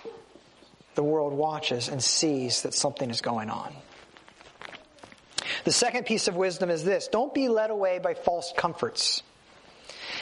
the 0.96 1.04
world 1.04 1.32
watches 1.32 1.88
and 1.88 2.04
sees 2.04 2.63
that 2.63 2.74
something 2.74 3.10
is 3.10 3.22
going 3.22 3.50
on. 3.50 3.74
The 5.63 5.72
second 5.72 6.06
piece 6.06 6.28
of 6.28 6.36
wisdom 6.36 6.70
is 6.70 6.84
this 6.84 7.08
don't 7.08 7.34
be 7.34 7.48
led 7.48 7.70
away 7.70 8.00
by 8.00 8.13
false 8.13 8.52
comforts. 8.58 9.24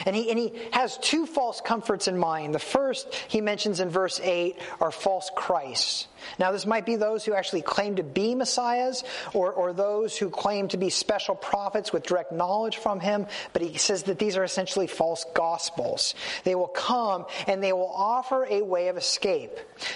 And 0.04 0.14
he, 0.14 0.30
and 0.30 0.38
he 0.38 0.52
has 0.72 0.98
two 0.98 1.26
false 1.26 1.60
comforts 1.60 2.08
in 2.08 2.18
mind. 2.18 2.54
The 2.54 2.58
first 2.58 3.14
he 3.28 3.40
mentions 3.40 3.80
in 3.80 3.88
verse 3.88 4.20
8 4.20 4.58
are 4.80 4.90
false 4.90 5.30
Christs. 5.34 6.08
Now, 6.38 6.52
this 6.52 6.66
might 6.66 6.86
be 6.86 6.96
those 6.96 7.24
who 7.24 7.34
actually 7.34 7.62
claim 7.62 7.96
to 7.96 8.02
be 8.02 8.34
messiahs 8.34 9.04
or, 9.32 9.52
or 9.52 9.72
those 9.72 10.16
who 10.16 10.30
claim 10.30 10.68
to 10.68 10.76
be 10.76 10.90
special 10.90 11.34
prophets 11.34 11.92
with 11.92 12.02
direct 12.02 12.32
knowledge 12.32 12.78
from 12.78 13.00
him, 13.00 13.26
but 13.52 13.62
he 13.62 13.78
says 13.78 14.04
that 14.04 14.18
these 14.18 14.36
are 14.36 14.44
essentially 14.44 14.86
false 14.86 15.24
gospels. 15.34 16.14
They 16.44 16.54
will 16.54 16.68
come 16.68 17.26
and 17.46 17.62
they 17.62 17.72
will 17.72 17.92
offer 17.94 18.46
a 18.48 18.62
way 18.62 18.88
of 18.88 18.96
escape. 18.96 19.52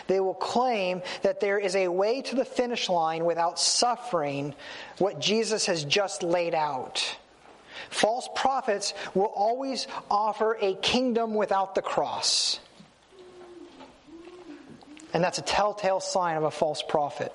They 0.07 0.21
will 0.21 0.35
claim 0.35 1.03
that 1.23 1.41
there 1.41 1.59
is 1.59 1.77
a 1.77 1.89
way 1.89 2.23
to 2.23 2.37
the 2.37 2.45
finish 2.45 2.89
line 2.89 3.25
without 3.25 3.59
suffering 3.59 4.55
what 4.99 5.21
Jesus 5.21 5.67
has 5.67 5.85
just 5.85 6.23
laid 6.23 6.55
out. 6.55 7.17
False 7.91 8.29
prophets 8.35 8.95
will 9.15 9.33
always 9.35 9.87
offer 10.11 10.57
a 10.61 10.75
kingdom 10.75 11.35
without 11.35 11.75
the 11.75 11.83
cross. 11.83 12.61
And 15.13 15.25
that's 15.25 15.39
a 15.39 15.43
telltale 15.43 16.01
sign 16.01 16.37
of 16.37 16.45
a 16.45 16.51
false 16.51 16.83
prophet. 16.83 17.33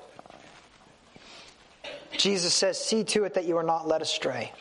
Jesus 2.17 2.53
says, 2.53 2.79
See 2.79 3.03
to 3.05 3.25
it 3.25 3.33
that 3.33 3.45
you 3.45 3.57
are 3.57 3.63
not 3.63 3.87
led 3.87 4.01
astray. 4.01 4.53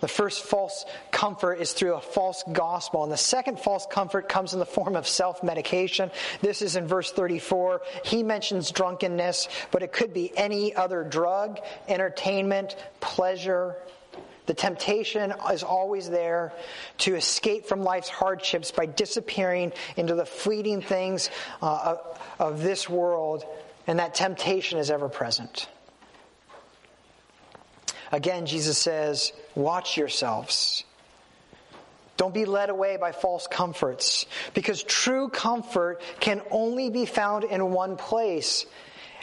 The 0.00 0.08
first 0.08 0.44
false 0.44 0.84
comfort 1.16 1.54
is 1.54 1.72
through 1.72 1.94
a 1.94 2.00
false 2.00 2.44
gospel. 2.52 3.02
And 3.02 3.10
the 3.10 3.16
second 3.16 3.58
false 3.58 3.86
comfort 3.86 4.28
comes 4.28 4.52
in 4.52 4.58
the 4.58 4.66
form 4.66 4.96
of 4.96 5.08
self 5.08 5.42
medication. 5.42 6.10
This 6.42 6.60
is 6.60 6.76
in 6.76 6.86
verse 6.86 7.10
34. 7.10 7.80
He 8.04 8.22
mentions 8.22 8.70
drunkenness, 8.70 9.48
but 9.70 9.82
it 9.82 9.92
could 9.92 10.12
be 10.12 10.30
any 10.36 10.76
other 10.76 11.02
drug, 11.02 11.58
entertainment, 11.88 12.76
pleasure. 13.00 13.76
The 14.44 14.52
temptation 14.52 15.32
is 15.50 15.62
always 15.62 16.10
there 16.10 16.52
to 16.98 17.16
escape 17.16 17.64
from 17.64 17.82
life's 17.82 18.10
hardships 18.10 18.70
by 18.70 18.84
disappearing 18.84 19.72
into 19.96 20.14
the 20.14 20.26
fleeting 20.26 20.82
things 20.82 21.30
uh, 21.62 21.96
of, 21.96 22.20
of 22.38 22.62
this 22.62 22.90
world, 22.90 23.42
and 23.86 24.00
that 24.00 24.14
temptation 24.14 24.78
is 24.78 24.90
ever 24.90 25.08
present. 25.08 25.66
Again, 28.12 28.44
Jesus 28.44 28.76
says, 28.76 29.32
Watch 29.54 29.96
yourselves. 29.96 30.84
Don't 32.16 32.32
be 32.32 32.44
led 32.44 32.70
away 32.70 32.96
by 32.96 33.12
false 33.12 33.46
comforts, 33.46 34.26
because 34.54 34.82
true 34.82 35.28
comfort 35.28 36.00
can 36.20 36.40
only 36.50 36.90
be 36.90 37.04
found 37.04 37.44
in 37.44 37.70
one 37.70 37.96
place. 37.96 38.64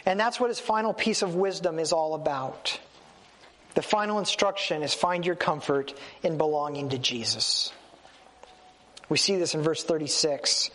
And 0.06 0.20
that's 0.20 0.38
what 0.38 0.50
his 0.50 0.60
final 0.60 0.92
piece 0.92 1.22
of 1.22 1.34
wisdom 1.34 1.78
is 1.78 1.92
all 1.92 2.14
about. 2.14 2.78
The 3.74 3.82
final 3.82 4.18
instruction 4.18 4.82
is 4.82 4.94
find 4.94 5.26
your 5.26 5.34
comfort 5.34 5.94
in 6.22 6.38
belonging 6.38 6.90
to 6.90 6.98
Jesus. 6.98 7.72
We 9.08 9.18
see 9.18 9.36
this 9.36 9.54
in 9.54 9.62
verse 9.62 9.82
36. 9.82 10.70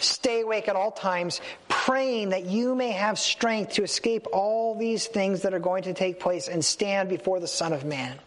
Stay 0.00 0.42
awake 0.42 0.68
at 0.68 0.76
all 0.76 0.92
times, 0.92 1.40
praying 1.68 2.30
that 2.30 2.44
you 2.44 2.74
may 2.74 2.90
have 2.92 3.18
strength 3.18 3.74
to 3.74 3.82
escape 3.82 4.26
all 4.32 4.76
these 4.76 5.06
things 5.06 5.42
that 5.42 5.54
are 5.54 5.58
going 5.58 5.84
to 5.84 5.94
take 5.94 6.20
place 6.20 6.48
and 6.48 6.64
stand 6.64 7.08
before 7.08 7.40
the 7.40 7.48
Son 7.48 7.72
of 7.72 7.84
Man. 7.84 8.18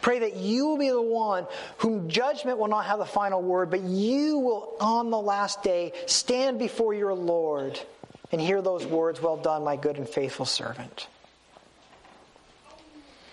Pray 0.00 0.20
that 0.20 0.36
you 0.36 0.66
will 0.66 0.78
be 0.78 0.90
the 0.90 1.00
one 1.00 1.46
whom 1.78 2.08
judgment 2.08 2.58
will 2.58 2.68
not 2.68 2.86
have 2.86 2.98
the 2.98 3.04
final 3.04 3.42
word, 3.42 3.70
but 3.70 3.80
you 3.80 4.38
will 4.38 4.76
on 4.80 5.10
the 5.10 5.20
last 5.20 5.62
day 5.62 5.92
stand 6.06 6.58
before 6.58 6.94
your 6.94 7.14
Lord 7.14 7.78
and 8.32 8.40
hear 8.40 8.62
those 8.62 8.86
words, 8.86 9.20
Well 9.20 9.36
done, 9.36 9.64
my 9.64 9.76
good 9.76 9.96
and 9.96 10.08
faithful 10.08 10.46
servant. 10.46 11.08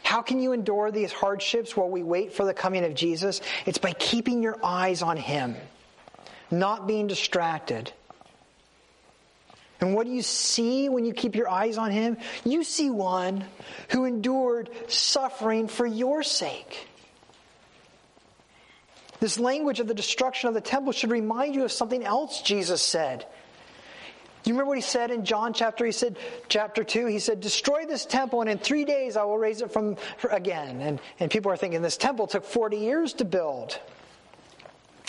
How 0.04 0.22
can 0.22 0.42
you 0.42 0.52
endure 0.52 0.92
these 0.92 1.14
hardships 1.14 1.78
while 1.78 1.90
we 1.90 2.04
wait 2.04 2.34
for 2.34 2.44
the 2.44 2.54
coming 2.54 2.84
of 2.84 2.94
Jesus? 2.94 3.40
It's 3.66 3.78
by 3.78 3.94
keeping 3.94 4.44
your 4.44 4.58
eyes 4.62 5.02
on 5.02 5.16
Him 5.16 5.56
not 6.52 6.86
being 6.86 7.08
distracted. 7.08 7.92
And 9.82 9.96
what 9.96 10.06
do 10.06 10.13
you 10.13 10.22
see 10.22 10.89
when 10.89 11.06
you 11.06 11.13
keep 11.13 11.36
your 11.36 11.50
eyes 11.50 11.78
on 11.78 11.89
him? 11.89 12.17
You 12.46 12.63
see 12.63 12.91
one 12.91 13.44
who 13.89 14.06
endured 14.06 14.70
suffering 14.88 15.67
for 15.67 15.88
your 15.88 16.22
sake. 16.22 16.88
This 19.20 19.39
language 19.39 19.80
of 19.80 19.88
the 19.88 19.94
destruction 19.94 20.48
of 20.50 20.54
the 20.54 20.62
temple 20.62 20.94
should 20.94 21.12
remind 21.12 21.56
you 21.56 21.63
of 21.63 21.72
something 21.72 22.04
else 22.04 22.41
Jesus 22.41 22.82
said. 22.82 23.26
Do 24.44 24.50
you 24.50 24.56
remember 24.56 24.70
what 24.70 24.78
he 24.78 24.82
said 24.82 25.12
in 25.12 25.26
John 25.26 25.54
chapter? 25.54 25.86
He 25.86 25.91
said, 25.91 26.17
chapter 26.48 26.84
2, 26.84 27.06
he 27.06 27.20
said, 27.20 27.41
Destroy 27.41 27.86
this 27.86 28.06
temple, 28.06 28.41
and 28.41 28.50
in 28.50 28.58
three 28.58 28.86
days 28.86 29.15
I 29.15 29.24
will 29.24 29.38
raise 29.38 29.62
it 29.62 29.72
from 29.72 29.98
again. 30.32 30.82
And, 30.82 31.00
and 31.20 31.30
people 31.30 31.52
are 31.52 31.58
thinking 31.58 31.84
this 31.84 31.98
temple 31.98 32.26
took 32.26 32.44
40 32.44 32.78
years 32.78 33.13
to 33.13 33.26
build. 33.26 33.80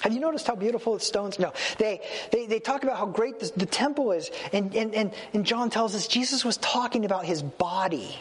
Have 0.03 0.13
you 0.13 0.19
noticed 0.19 0.49
how 0.49 0.57
beautiful 0.57 0.95
the 0.95 1.01
stones? 1.01 1.39
No. 1.39 1.53
They, 1.79 2.01
they, 2.33 2.47
they 2.47 2.59
talk 2.59 2.83
about 2.83 2.97
how 2.97 3.07
great 3.07 3.39
the, 3.39 3.53
the 3.57 3.67
temple 3.67 4.11
is. 4.11 4.33
And, 4.53 4.75
and, 4.75 4.93
and, 4.97 5.15
and 5.33 5.47
John 5.47 5.71
tells 5.71 5.95
us 5.95 6.09
Jesus 6.09 6.45
was 6.45 6.57
talking 6.57 7.05
about 7.05 7.25
his 7.25 7.41
body, 7.41 8.19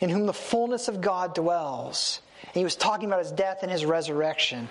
in 0.00 0.10
whom 0.10 0.26
the 0.26 0.32
fullness 0.32 0.86
of 0.86 1.00
God 1.00 1.34
dwells. 1.34 2.22
And 2.44 2.54
he 2.54 2.62
was 2.62 2.76
talking 2.76 3.08
about 3.08 3.18
his 3.18 3.32
death 3.32 3.58
and 3.62 3.70
his 3.70 3.84
resurrection. 3.84 4.68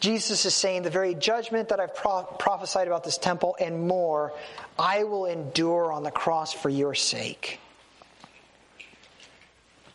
Jesus 0.00 0.46
is 0.46 0.54
saying, 0.54 0.84
The 0.84 0.90
very 0.90 1.14
judgment 1.14 1.68
that 1.68 1.80
I've 1.80 1.94
pro- 1.94 2.22
prophesied 2.22 2.86
about 2.86 3.04
this 3.04 3.18
temple 3.18 3.56
and 3.60 3.86
more, 3.86 4.32
I 4.78 5.04
will 5.04 5.26
endure 5.26 5.92
on 5.92 6.02
the 6.02 6.10
cross 6.10 6.54
for 6.54 6.70
your 6.70 6.94
sake. 6.94 7.60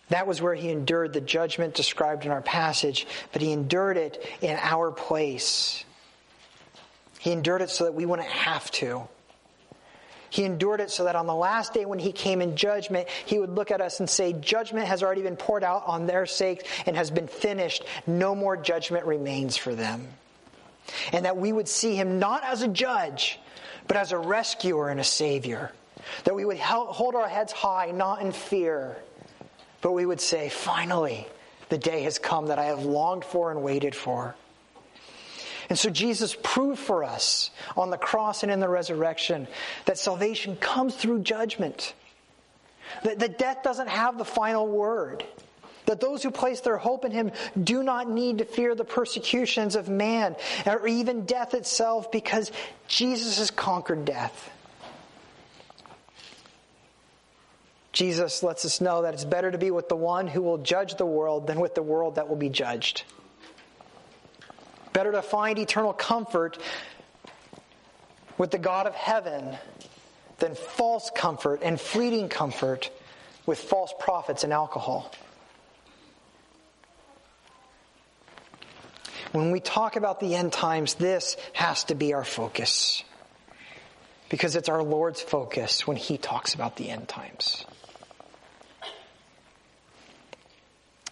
That 0.09 0.25
was 0.25 0.41
where 0.41 0.55
he 0.55 0.69
endured 0.69 1.13
the 1.13 1.21
judgment 1.21 1.75
described 1.75 2.25
in 2.25 2.31
our 2.31 2.41
passage, 2.41 3.07
but 3.31 3.41
he 3.41 3.51
endured 3.51 3.97
it 3.97 4.25
in 4.41 4.57
our 4.59 4.91
place. 4.91 5.85
He 7.19 7.31
endured 7.31 7.61
it 7.61 7.69
so 7.69 7.83
that 7.85 7.93
we 7.93 8.05
wouldn't 8.05 8.27
have 8.27 8.69
to. 8.71 9.07
He 10.31 10.45
endured 10.45 10.79
it 10.79 10.91
so 10.91 11.05
that 11.05 11.15
on 11.15 11.27
the 11.27 11.35
last 11.35 11.73
day 11.73 11.85
when 11.85 11.99
he 11.99 12.11
came 12.11 12.41
in 12.41 12.55
judgment, 12.55 13.07
he 13.25 13.39
would 13.39 13.49
look 13.49 13.71
at 13.71 13.81
us 13.81 13.99
and 13.99 14.09
say, 14.09 14.33
Judgment 14.33 14.87
has 14.87 15.01
already 15.01 15.23
been 15.23 15.35
poured 15.35 15.63
out 15.63 15.83
on 15.85 16.05
their 16.05 16.25
sake 16.25 16.67
and 16.85 16.95
has 16.95 17.09
been 17.09 17.27
finished. 17.27 17.83
No 18.05 18.35
more 18.35 18.55
judgment 18.55 19.05
remains 19.05 19.57
for 19.57 19.73
them. 19.73 20.07
And 21.11 21.25
that 21.25 21.37
we 21.37 21.51
would 21.51 21.67
see 21.67 21.95
him 21.95 22.19
not 22.19 22.43
as 22.43 22.61
a 22.61 22.67
judge, 22.67 23.39
but 23.87 23.97
as 23.97 24.11
a 24.11 24.17
rescuer 24.17 24.89
and 24.89 24.99
a 24.99 25.03
savior. 25.03 25.71
That 26.23 26.35
we 26.35 26.45
would 26.45 26.57
hold 26.59 27.15
our 27.15 27.27
heads 27.27 27.51
high, 27.51 27.91
not 27.91 28.21
in 28.21 28.31
fear 28.31 28.97
but 29.81 29.91
we 29.91 30.05
would 30.05 30.21
say, 30.21 30.49
finally, 30.49 31.27
the 31.69 31.77
day 31.77 32.03
has 32.03 32.19
come 32.19 32.47
that 32.47 32.59
I 32.59 32.65
have 32.65 32.83
longed 32.83 33.23
for 33.23 33.51
and 33.51 33.63
waited 33.63 33.95
for. 33.95 34.35
And 35.69 35.77
so 35.77 35.89
Jesus 35.89 36.35
proved 36.41 36.79
for 36.79 37.03
us 37.03 37.51
on 37.77 37.91
the 37.91 37.97
cross 37.97 38.41
and 38.41 38.51
in 38.51 38.59
the 38.59 38.67
resurrection 38.67 39.47
that 39.85 39.99
salvation 39.99 40.55
comes 40.55 40.95
through 40.95 41.19
judgment. 41.19 41.93
That, 43.03 43.19
that 43.19 43.37
death 43.37 43.61
doesn't 43.63 43.87
have 43.87 44.17
the 44.17 44.25
final 44.25 44.67
word. 44.67 45.23
That 45.85 45.99
those 45.99 46.23
who 46.23 46.31
place 46.31 46.61
their 46.61 46.77
hope 46.77 47.05
in 47.05 47.11
him 47.11 47.31
do 47.63 47.83
not 47.83 48.09
need 48.09 48.39
to 48.39 48.45
fear 48.45 48.73
the 48.73 48.83
persecutions 48.83 49.75
of 49.75 49.89
man 49.89 50.35
or 50.65 50.87
even 50.87 51.25
death 51.25 51.53
itself 51.53 52.11
because 52.11 52.51
Jesus 52.87 53.37
has 53.37 53.51
conquered 53.51 54.05
death. 54.05 54.51
Jesus 57.91 58.43
lets 58.43 58.65
us 58.65 58.81
know 58.81 59.01
that 59.01 59.13
it's 59.13 59.25
better 59.25 59.49
to 59.49 59.57
be 59.57 59.71
with 59.71 59.89
the 59.89 59.95
one 59.95 60.27
who 60.27 60.41
will 60.41 60.59
judge 60.59 60.95
the 60.95 61.05
world 61.05 61.47
than 61.47 61.59
with 61.59 61.75
the 61.75 61.81
world 61.81 62.15
that 62.15 62.29
will 62.29 62.35
be 62.35 62.49
judged. 62.49 63.03
Better 64.93 65.11
to 65.11 65.21
find 65.21 65.57
eternal 65.57 65.93
comfort 65.93 66.57
with 68.37 68.51
the 68.51 68.57
God 68.57 68.87
of 68.87 68.93
heaven 68.93 69.57
than 70.37 70.55
false 70.55 71.11
comfort 71.15 71.61
and 71.63 71.79
fleeting 71.79 72.29
comfort 72.29 72.89
with 73.45 73.59
false 73.59 73.93
prophets 73.99 74.43
and 74.43 74.53
alcohol. 74.53 75.11
When 79.31 79.51
we 79.51 79.59
talk 79.59 79.95
about 79.95 80.19
the 80.19 80.35
end 80.35 80.53
times, 80.53 80.95
this 80.95 81.37
has 81.53 81.83
to 81.85 81.95
be 81.95 82.13
our 82.13 82.23
focus. 82.23 83.03
Because 84.29 84.55
it's 84.55 84.69
our 84.69 84.81
Lord's 84.81 85.21
focus 85.21 85.85
when 85.85 85.97
He 85.97 86.17
talks 86.17 86.53
about 86.53 86.77
the 86.77 86.89
end 86.89 87.07
times. 87.07 87.65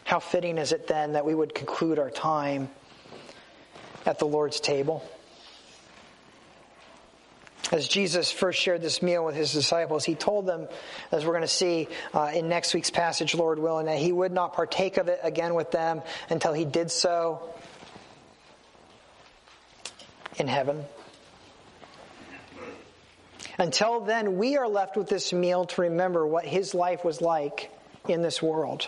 How 0.08 0.20
fitting 0.20 0.58
is 0.58 0.72
it 0.72 0.88
then 0.88 1.13
that 1.13 1.26
we 1.26 1.36
would 1.36 1.54
conclude 1.54 2.00
our 2.00 2.10
time 2.10 2.70
at 4.06 4.20
the 4.20 4.26
Lord's 4.26 4.62
table? 4.62 5.04
As 7.74 7.89
Jesus 7.89 8.32
first 8.32 8.58
shared 8.58 8.82
this 8.82 9.02
meal 9.02 9.26
with 9.26 9.36
his 9.36 9.52
disciples, 9.52 10.06
he 10.06 10.15
told 10.15 10.46
them, 10.46 10.70
as 11.12 11.26
we're 11.26 11.34
going 11.34 11.41
to 11.41 11.48
see 11.50 11.89
uh, 12.13 12.32
in 12.34 12.48
next 12.48 12.74
week's 12.74 12.89
passage, 12.89 13.36
Lord 13.36 13.60
willing, 13.60 13.88
that 13.88 13.98
he 13.98 14.13
would 14.13 14.32
not 14.32 14.54
partake 14.54 14.96
of 14.96 15.10
it 15.10 15.20
again 15.24 15.56
with 15.56 15.72
them 15.72 16.02
until 16.30 16.54
he 16.54 16.63
did 16.63 16.89
so 16.89 17.54
in 20.38 20.48
heaven. 20.48 20.86
Until 23.58 24.00
then, 24.00 24.38
we 24.38 24.56
are 24.56 24.70
left 24.70 24.96
with 24.96 25.10
this 25.10 25.34
meal 25.34 25.65
to 25.65 25.82
remember 25.82 26.26
what 26.26 26.46
his 26.46 26.74
life 26.74 27.04
was 27.04 27.20
like 27.20 27.70
in 28.08 28.22
this 28.22 28.41
world 28.41 28.88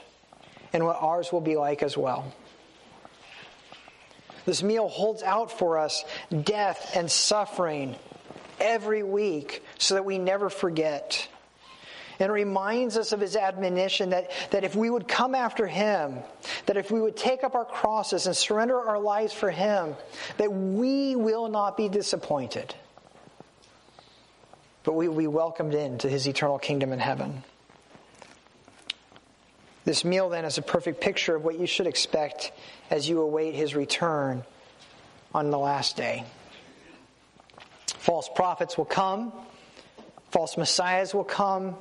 and 0.73 0.85
what 0.85 0.97
ours 1.01 1.31
will 1.31 1.41
be 1.41 1.55
like 1.55 1.83
as 1.83 1.97
well. 1.97 2.33
This 4.45 4.63
meal 4.63 4.87
holds 4.87 5.21
out 5.21 5.51
for 5.51 5.77
us 5.77 6.03
death 6.43 6.95
and 6.95 7.09
suffering 7.09 7.95
every 8.59 9.03
week 9.03 9.63
so 9.77 9.95
that 9.95 10.05
we 10.05 10.17
never 10.17 10.49
forget. 10.49 11.27
And 12.19 12.33
reminds 12.33 12.97
us 12.97 13.13
of 13.13 13.21
his 13.21 13.37
admonition 13.37 14.09
that, 14.09 14.31
that 14.51 14.65
if 14.65 14.75
we 14.75 14.89
would 14.89 15.07
come 15.07 15.35
after 15.35 15.65
him, 15.65 16.17
that 16.65 16.75
if 16.75 16.91
we 16.91 16.99
would 16.99 17.15
take 17.15 17.45
up 17.45 17.55
our 17.55 17.63
crosses 17.63 18.25
and 18.25 18.35
surrender 18.35 18.77
our 18.77 18.99
lives 18.99 19.31
for 19.33 19.49
him, 19.49 19.95
that 20.37 20.51
we 20.51 21.15
will 21.15 21.47
not 21.47 21.77
be 21.77 21.87
disappointed, 21.87 22.75
but 24.83 24.93
we 24.93 25.07
will 25.07 25.15
be 25.15 25.27
welcomed 25.27 25.73
into 25.73 26.09
his 26.09 26.27
eternal 26.27 26.59
kingdom 26.59 26.91
in 26.91 26.99
heaven. 26.99 27.43
This 29.89 30.05
meal 30.05 30.29
then 30.29 30.45
is 30.45 30.59
a 30.59 30.61
perfect 30.61 31.01
picture 31.01 31.35
of 31.35 31.43
what 31.43 31.59
you 31.59 31.65
should 31.65 31.87
expect 31.87 32.51
as 32.91 33.09
you 33.09 33.21
await 33.21 33.55
his 33.55 33.73
return 33.73 34.43
on 35.33 35.49
the 35.49 35.57
last 35.57 35.97
day. 35.97 36.25
False 37.97 38.29
prophets 38.35 38.77
will 38.77 38.85
come, 38.85 39.33
false 40.29 40.57
messiahs 40.57 41.15
will 41.15 41.23
come, 41.23 41.75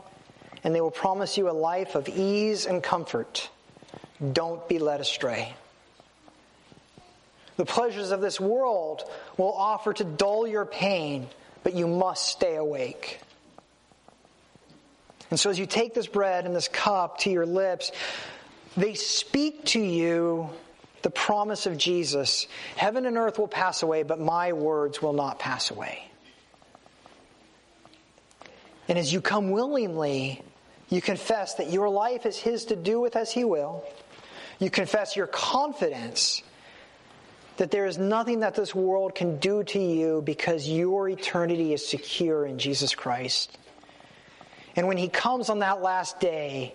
and 0.64 0.74
they 0.74 0.80
will 0.80 0.90
promise 0.90 1.36
you 1.36 1.50
a 1.50 1.52
life 1.52 1.96
of 1.96 2.08
ease 2.08 2.64
and 2.64 2.82
comfort. 2.82 3.50
Don't 4.32 4.66
be 4.70 4.78
led 4.78 5.02
astray. 5.02 5.54
The 7.58 7.66
pleasures 7.66 8.10
of 8.10 8.22
this 8.22 8.40
world 8.40 9.02
will 9.36 9.52
offer 9.52 9.92
to 9.92 10.04
dull 10.04 10.46
your 10.46 10.64
pain, 10.64 11.28
but 11.62 11.74
you 11.74 11.86
must 11.86 12.26
stay 12.26 12.56
awake. 12.56 13.20
And 15.30 15.38
so, 15.38 15.50
as 15.50 15.58
you 15.58 15.66
take 15.66 15.94
this 15.94 16.06
bread 16.06 16.46
and 16.46 16.56
this 16.56 16.68
cup 16.68 17.18
to 17.20 17.30
your 17.30 17.46
lips, 17.46 17.92
they 18.76 18.94
speak 18.94 19.64
to 19.66 19.80
you 19.80 20.50
the 21.02 21.10
promise 21.10 21.66
of 21.66 21.76
Jesus 21.76 22.46
Heaven 22.76 23.06
and 23.06 23.16
earth 23.16 23.38
will 23.38 23.48
pass 23.48 23.82
away, 23.82 24.02
but 24.02 24.20
my 24.20 24.52
words 24.52 25.00
will 25.02 25.12
not 25.12 25.38
pass 25.38 25.70
away. 25.70 26.02
And 28.88 28.98
as 28.98 29.12
you 29.12 29.20
come 29.20 29.50
willingly, 29.50 30.42
you 30.88 31.02
confess 31.02 31.54
that 31.56 31.70
your 31.70 31.90
life 31.90 32.24
is 32.24 32.38
His 32.38 32.66
to 32.66 32.76
do 32.76 33.00
with 33.00 33.16
as 33.16 33.30
He 33.30 33.44
will. 33.44 33.84
You 34.58 34.70
confess 34.70 35.14
your 35.14 35.26
confidence 35.26 36.42
that 37.58 37.70
there 37.70 37.86
is 37.86 37.98
nothing 37.98 38.40
that 38.40 38.54
this 38.54 38.74
world 38.74 39.14
can 39.14 39.38
do 39.38 39.62
to 39.64 39.78
you 39.78 40.22
because 40.24 40.68
your 40.68 41.08
eternity 41.08 41.72
is 41.74 41.86
secure 41.86 42.46
in 42.46 42.58
Jesus 42.58 42.94
Christ. 42.94 43.58
And 44.78 44.86
when 44.86 44.96
He 44.96 45.08
comes 45.08 45.50
on 45.50 45.58
that 45.58 45.82
last 45.82 46.20
day, 46.20 46.72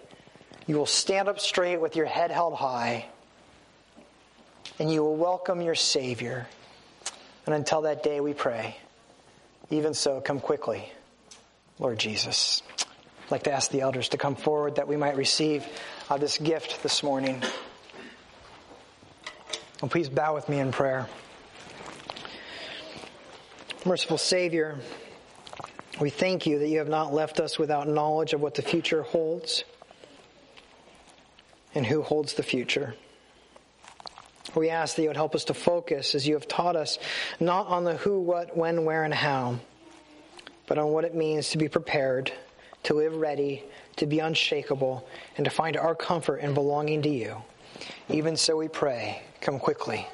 you 0.67 0.75
will 0.75 0.85
stand 0.85 1.29
up 1.29 1.39
straight 1.39 1.77
with 1.77 1.95
your 1.95 2.05
head 2.05 2.31
held 2.31 2.53
high 2.53 3.05
and 4.77 4.91
you 4.91 5.01
will 5.01 5.15
welcome 5.15 5.61
your 5.61 5.73
Savior. 5.73 6.45
And 7.45 7.55
until 7.55 7.83
that 7.83 8.03
day, 8.03 8.19
we 8.19 8.33
pray. 8.33 8.75
Even 9.69 9.93
so, 9.93 10.19
come 10.19 10.41
quickly. 10.41 10.91
Lord 11.79 11.97
Jesus. 11.97 12.61
I'd 12.77 13.31
like 13.31 13.43
to 13.43 13.53
ask 13.53 13.71
the 13.71 13.79
elders 13.79 14.09
to 14.09 14.17
come 14.17 14.35
forward 14.35 14.75
that 14.75 14.89
we 14.89 14.97
might 14.97 15.15
receive 15.15 15.65
uh, 16.09 16.17
this 16.17 16.37
gift 16.37 16.83
this 16.83 17.03
morning. 17.03 17.41
And 19.81 19.89
please 19.89 20.09
bow 20.09 20.35
with 20.35 20.49
me 20.49 20.59
in 20.59 20.73
prayer. 20.73 21.07
Merciful 23.85 24.17
Savior, 24.17 24.77
we 25.99 26.09
thank 26.09 26.45
you 26.45 26.59
that 26.59 26.67
you 26.67 26.79
have 26.79 26.89
not 26.89 27.13
left 27.13 27.39
us 27.39 27.59
without 27.59 27.87
knowledge 27.87 28.33
of 28.33 28.41
what 28.41 28.55
the 28.55 28.61
future 28.61 29.03
holds 29.03 29.63
and 31.75 31.85
who 31.85 32.01
holds 32.01 32.33
the 32.33 32.43
future. 32.43 32.95
We 34.55 34.69
ask 34.69 34.95
that 34.95 35.01
you 35.01 35.09
would 35.09 35.17
help 35.17 35.35
us 35.35 35.45
to 35.45 35.53
focus, 35.53 36.13
as 36.15 36.27
you 36.27 36.35
have 36.35 36.47
taught 36.47 36.75
us, 36.75 36.99
not 37.39 37.67
on 37.67 37.83
the 37.83 37.95
who, 37.97 38.19
what, 38.19 38.55
when, 38.55 38.85
where, 38.85 39.03
and 39.03 39.13
how 39.13 39.59
but 40.67 40.77
on 40.77 40.91
what 40.91 41.05
it 41.05 41.15
means 41.15 41.49
to 41.49 41.57
be 41.57 41.67
prepared, 41.67 42.31
to 42.83 42.93
live 42.93 43.15
ready, 43.15 43.63
to 43.97 44.05
be 44.05 44.19
unshakable, 44.19 45.07
and 45.37 45.45
to 45.45 45.51
find 45.51 45.77
our 45.77 45.95
comfort 45.95 46.37
in 46.37 46.53
belonging 46.53 47.01
to 47.03 47.09
you. 47.09 47.37
Even 48.09 48.35
so, 48.35 48.57
we 48.57 48.67
pray, 48.67 49.21
come 49.41 49.59
quickly. 49.59 50.07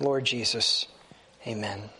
Lord 0.00 0.24
Jesus, 0.24 0.86
amen. 1.46 1.90